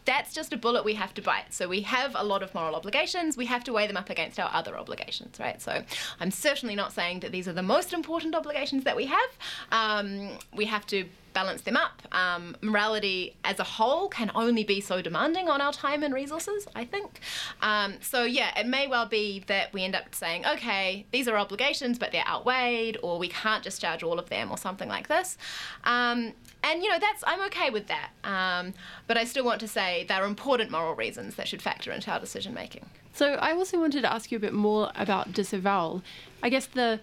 that's 0.08 0.32
just 0.32 0.54
a 0.54 0.56
bullet 0.56 0.86
we 0.86 0.94
have 0.94 1.12
to 1.12 1.20
bite. 1.20 1.52
So 1.52 1.68
we 1.68 1.82
have 1.82 2.16
a 2.16 2.24
lot 2.24 2.42
of 2.42 2.54
moral 2.54 2.74
obligations. 2.74 3.36
We 3.36 3.44
have 3.44 3.62
to 3.64 3.74
weigh 3.74 3.86
them 3.86 3.98
up 3.98 4.08
against 4.08 4.40
our 4.40 4.50
other 4.54 4.78
obligations, 4.78 5.38
right? 5.38 5.60
So 5.60 5.82
I'm 6.18 6.30
certainly 6.30 6.74
not 6.74 6.94
saying 6.94 7.20
that 7.20 7.30
these 7.30 7.46
are 7.46 7.52
the 7.52 7.62
most 7.62 7.92
important 7.92 8.34
obligations 8.34 8.84
that 8.84 8.96
we 8.96 9.04
have. 9.04 9.30
Um, 9.70 10.38
we 10.56 10.64
have 10.64 10.86
to 10.86 11.04
balance 11.32 11.62
them 11.62 11.76
up. 11.76 12.02
Um, 12.12 12.56
morality 12.60 13.36
as 13.44 13.58
a 13.58 13.64
whole 13.64 14.08
can 14.08 14.30
only 14.34 14.64
be 14.64 14.80
so 14.80 15.02
demanding 15.02 15.48
on 15.48 15.60
our 15.60 15.72
time 15.72 16.02
and 16.02 16.14
resources, 16.14 16.66
I 16.74 16.84
think. 16.84 17.20
Um, 17.62 17.94
so, 18.00 18.24
yeah, 18.24 18.58
it 18.58 18.66
may 18.66 18.86
well 18.86 19.06
be 19.06 19.44
that 19.46 19.72
we 19.72 19.84
end 19.84 19.94
up 19.94 20.14
saying, 20.14 20.46
okay, 20.46 21.06
these 21.12 21.28
are 21.28 21.36
obligations, 21.36 21.98
but 21.98 22.12
they're 22.12 22.26
outweighed, 22.26 22.98
or 23.02 23.18
we 23.18 23.28
can't 23.28 23.62
discharge 23.62 24.02
all 24.02 24.18
of 24.18 24.28
them, 24.28 24.50
or 24.50 24.58
something 24.58 24.88
like 24.88 25.08
this. 25.08 25.38
Um, 25.84 26.34
and 26.62 26.82
you 26.82 26.90
know 26.90 26.98
that's 26.98 27.22
I'm 27.26 27.40
okay 27.46 27.70
with 27.70 27.86
that. 27.86 28.10
Um, 28.24 28.74
but 29.06 29.16
I 29.16 29.24
still 29.24 29.44
want 29.44 29.60
to 29.60 29.68
say 29.68 30.04
there 30.08 30.22
are 30.22 30.26
important 30.26 30.70
moral 30.70 30.94
reasons 30.94 31.36
that 31.36 31.48
should 31.48 31.62
factor 31.62 31.92
into 31.92 32.10
our 32.10 32.20
decision 32.20 32.54
making. 32.54 32.86
So 33.14 33.34
I 33.34 33.52
also 33.52 33.78
wanted 33.78 34.02
to 34.02 34.12
ask 34.12 34.30
you 34.30 34.36
a 34.36 34.40
bit 34.40 34.52
more 34.52 34.90
about 34.94 35.32
disavowal. 35.32 36.02
I 36.42 36.48
guess 36.48 36.66
the 36.66 37.00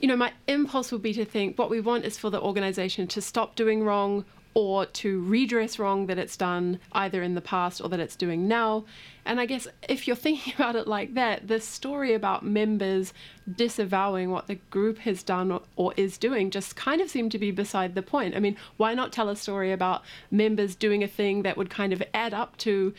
you 0.00 0.08
know 0.08 0.16
my 0.16 0.32
impulse 0.46 0.92
would 0.92 1.02
be 1.02 1.12
to 1.14 1.24
think 1.24 1.58
what 1.58 1.70
we 1.70 1.80
want 1.80 2.04
is 2.04 2.18
for 2.18 2.30
the 2.30 2.40
organization 2.40 3.06
to 3.08 3.20
stop 3.20 3.54
doing 3.54 3.84
wrong 3.84 4.24
or 4.54 4.84
to 4.86 5.22
redress 5.22 5.78
wrong 5.78 6.06
that 6.06 6.18
it's 6.18 6.36
done 6.36 6.80
either 6.92 7.22
in 7.22 7.34
the 7.34 7.40
past 7.40 7.80
or 7.80 7.88
that 7.88 8.00
it's 8.00 8.16
doing 8.16 8.48
now. 8.48 8.84
And 9.24 9.40
I 9.40 9.46
guess 9.46 9.68
if 9.88 10.06
you're 10.06 10.16
thinking 10.26 10.54
about 10.54 10.76
it 10.76 10.88
like 10.88 11.14
that, 11.14 11.46
the 11.46 11.60
story 11.60 12.14
about 12.14 12.44
members 12.44 13.12
disavowing 13.50 14.30
what 14.30 14.48
the 14.48 14.56
group 14.56 14.98
has 14.98 15.22
done 15.22 15.52
or, 15.52 15.62
or, 15.76 15.94
is 15.96 16.18
doing 16.18 16.50
just 16.50 16.76
kind 16.76 17.00
of 17.00 17.10
seemed 17.10 17.32
to 17.32 17.38
be 17.38 17.50
beside 17.50 17.94
the 17.94 18.02
point. 18.02 18.34
I 18.36 18.40
mean, 18.40 18.56
why 18.76 18.94
not 18.94 19.12
tell 19.12 19.28
a 19.28 19.36
story 19.36 19.72
about 19.72 20.02
members 20.30 20.74
doing 20.74 21.02
a 21.02 21.08
thing 21.08 21.42
that 21.42 21.56
would 21.56 21.70
kind 21.70 21.92
of 21.92 22.02
add 22.12 22.34
up 22.34 22.56
to 22.58 22.92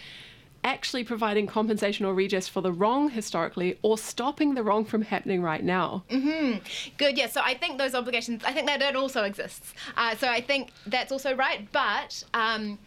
actually 0.63 1.03
providing 1.03 1.47
compensation 1.47 2.05
or 2.05 2.13
redress 2.13 2.47
for 2.47 2.61
the 2.61 2.71
wrong 2.71 3.09
historically 3.09 3.77
or 3.81 3.97
stopping 3.97 4.53
the 4.53 4.63
wrong 4.63 4.85
from 4.85 5.01
happening 5.01 5.41
right 5.41 5.63
now. 5.63 6.03
Mm-hmm. 6.09 6.59
Good, 6.97 7.17
yeah. 7.17 7.27
So 7.27 7.41
I 7.43 7.53
think 7.53 7.77
those 7.77 7.95
obligations, 7.95 8.43
I 8.43 8.53
think 8.53 8.67
that 8.67 8.79
that 8.79 8.95
also 8.95 9.23
exists. 9.23 9.73
Uh, 9.97 10.15
so 10.15 10.27
I 10.27 10.41
think 10.41 10.71
that's 10.85 11.11
also 11.11 11.35
right, 11.35 11.67
but 11.71 12.23
um, 12.33 12.79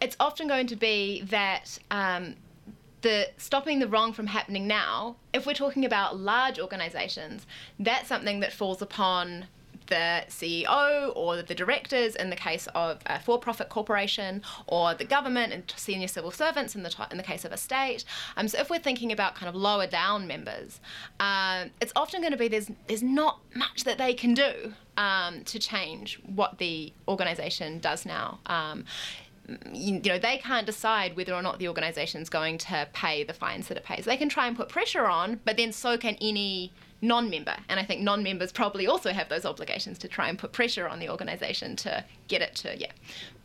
it's 0.00 0.16
often 0.20 0.48
going 0.48 0.66
to 0.68 0.76
be 0.76 1.22
that. 1.22 1.78
Um, 1.90 2.36
the 3.00 3.28
stopping 3.36 3.78
the 3.78 3.86
wrong 3.86 4.12
from 4.12 4.26
happening 4.26 4.66
now, 4.66 5.14
if 5.32 5.46
we're 5.46 5.54
talking 5.54 5.84
about 5.84 6.18
large 6.18 6.58
organisations, 6.58 7.46
that's 7.78 8.08
something 8.08 8.40
that 8.40 8.52
falls 8.52 8.82
upon 8.82 9.46
the 9.88 10.24
CEO 10.28 11.12
or 11.16 11.42
the 11.42 11.54
directors 11.54 12.14
in 12.14 12.30
the 12.30 12.36
case 12.36 12.68
of 12.74 13.00
a 13.06 13.18
for-profit 13.18 13.68
corporation 13.68 14.42
or 14.66 14.94
the 14.94 15.04
government 15.04 15.52
and 15.52 15.72
senior 15.76 16.08
civil 16.08 16.30
servants 16.30 16.74
in 16.74 16.82
the, 16.82 17.06
in 17.10 17.16
the 17.16 17.22
case 17.22 17.44
of 17.44 17.52
a 17.52 17.56
state. 17.56 18.04
Um, 18.36 18.48
so 18.48 18.58
if 18.58 18.70
we're 18.70 18.78
thinking 18.78 19.12
about 19.12 19.34
kind 19.34 19.48
of 19.48 19.54
lower 19.54 19.86
down 19.86 20.26
members, 20.26 20.80
um, 21.20 21.70
it's 21.80 21.92
often 21.96 22.20
going 22.20 22.32
to 22.32 22.38
be 22.38 22.48
there's, 22.48 22.70
there's 22.86 23.02
not 23.02 23.40
much 23.54 23.84
that 23.84 23.98
they 23.98 24.14
can 24.14 24.34
do 24.34 24.72
um, 24.96 25.44
to 25.44 25.58
change 25.58 26.20
what 26.24 26.58
the 26.58 26.92
organisation 27.06 27.78
does 27.78 28.04
now. 28.04 28.38
Um, 28.46 28.84
you, 29.72 30.00
know 30.00 30.18
they 30.18 30.38
can't 30.38 30.66
decide 30.66 31.16
whether 31.16 31.32
or 31.32 31.42
not 31.42 31.58
the 31.58 31.68
organisation's 31.68 32.28
going 32.28 32.58
to 32.58 32.86
pay 32.92 33.24
the 33.24 33.32
fines 33.32 33.68
that 33.68 33.76
it 33.76 33.84
pays. 33.84 34.04
They 34.04 34.16
can 34.16 34.28
try 34.28 34.46
and 34.46 34.56
put 34.56 34.68
pressure 34.68 35.06
on, 35.06 35.40
but 35.44 35.56
then 35.56 35.72
so 35.72 35.96
can 35.96 36.16
any 36.20 36.72
non-member. 37.00 37.54
And 37.68 37.78
i 37.78 37.84
think 37.84 38.02
non-members 38.02 38.52
probably 38.52 38.86
also 38.86 39.12
have 39.12 39.28
those 39.28 39.44
obligations 39.44 39.98
to 39.98 40.08
try 40.08 40.28
and 40.28 40.38
put 40.38 40.52
pressure 40.52 40.88
on 40.88 40.98
the 40.98 41.08
organisation 41.08 41.76
to 41.76 42.04
get 42.26 42.42
it 42.42 42.54
to 42.56 42.78
yeah 42.78 42.92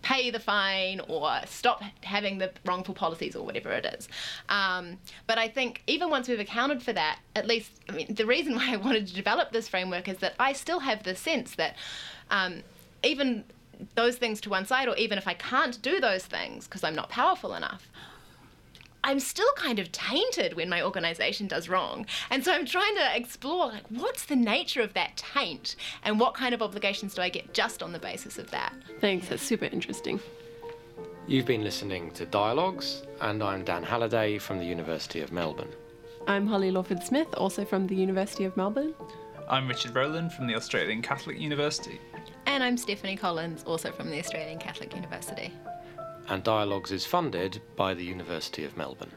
pay 0.02 0.30
the 0.32 0.40
fine 0.40 1.00
or 1.08 1.32
stop 1.46 1.82
having 2.02 2.38
the 2.38 2.52
wrongful 2.66 2.94
policies 2.94 3.36
or 3.36 3.46
whatever 3.46 3.72
it 3.72 3.86
is. 3.86 4.10
Um, 4.50 4.98
but 5.28 5.38
i 5.38 5.48
think 5.48 5.84
even 5.88 6.10
once 6.10 6.28
we've 6.28 6.40
accounted 6.40 6.82
for 6.82 6.94
that 6.94 7.20
at 7.36 7.48
least 7.48 7.72
i 7.90 7.94
mean 7.94 8.14
the 8.14 8.26
reason 8.26 8.56
why 8.58 8.74
i 8.74 8.78
wanted 8.78 9.08
to 9.08 9.14
develop 9.14 9.52
this 9.52 9.68
framework 9.68 10.08
is 10.08 10.18
that 10.18 10.34
i 10.40 10.54
still 10.54 10.80
have 10.80 11.04
the 11.04 11.16
sense 11.16 11.56
that 11.56 11.76
um, 12.30 12.64
even 13.04 13.44
those 13.96 14.16
things 14.16 14.40
to 14.42 14.50
one 14.50 14.66
side 14.66 14.88
or 14.88 14.96
even 14.96 15.18
if 15.18 15.28
i 15.28 15.34
can't 15.34 15.82
do 15.82 16.00
those 16.00 16.26
things 16.26 16.66
because 16.66 16.84
i'm 16.84 16.96
not 16.96 17.10
powerful 17.10 17.54
enough 17.54 17.90
I'm 19.06 19.20
still 19.20 19.52
kind 19.56 19.80
of 19.80 19.92
tainted 19.92 20.54
when 20.54 20.70
my 20.70 20.82
organisation 20.82 21.48
does 21.48 21.68
wrong. 21.68 22.06
And 22.30 22.44
so 22.44 22.54
I'm 22.54 22.66
trying 22.66 22.96
to 22.96 23.16
explore 23.16 23.68
like 23.68 23.84
what's 23.90 24.26
the 24.26 24.36
nature 24.36 24.82
of 24.82 24.94
that 24.94 25.18
taint 25.18 25.76
and 26.04 26.20
what 26.20 26.34
kind 26.34 26.54
of 26.54 26.62
obligations 26.62 27.14
do 27.14 27.22
I 27.22 27.28
get 27.28 27.54
just 27.54 27.84
on 27.84 27.92
the 27.92 28.00
basis 28.00 28.38
of 28.38 28.50
that. 28.52 28.74
Thanks, 29.02 29.28
that's 29.28 29.44
super 29.44 29.66
interesting. 29.66 30.22
You've 31.28 31.46
been 31.46 31.64
listening 31.64 32.12
to 32.12 32.26
Dialogues, 32.26 33.04
and 33.22 33.44
I'm 33.44 33.64
Dan 33.64 33.84
Halliday 33.84 34.38
from 34.38 34.60
the 34.60 34.66
University 34.66 35.22
of 35.22 35.32
Melbourne. 35.32 35.72
I'm 36.28 36.48
Holly 36.48 36.72
Lawford 36.72 37.04
Smith, 37.04 37.28
also 37.36 37.66
from 37.66 37.88
the 37.88 37.96
University 37.96 38.46
of 38.46 38.56
Melbourne. 38.56 38.94
I'm 39.50 39.68
Richard 39.68 39.96
Rowland 39.96 40.32
from 40.32 40.48
the 40.48 40.56
Australian 40.56 41.02
Catholic 41.02 41.40
University. 41.40 42.00
And 42.46 42.64
I'm 42.64 42.78
Stephanie 42.78 43.18
Collins, 43.18 43.64
also 43.66 43.92
from 43.92 44.10
the 44.10 44.20
Australian 44.20 44.60
Catholic 44.60 44.96
University. 44.96 45.52
And 46.28 46.44
Dialogues 46.44 46.92
is 46.92 47.06
funded 47.06 47.62
by 47.76 47.94
the 47.94 48.04
University 48.06 48.64
of 48.64 48.78
Melbourne. 48.78 49.12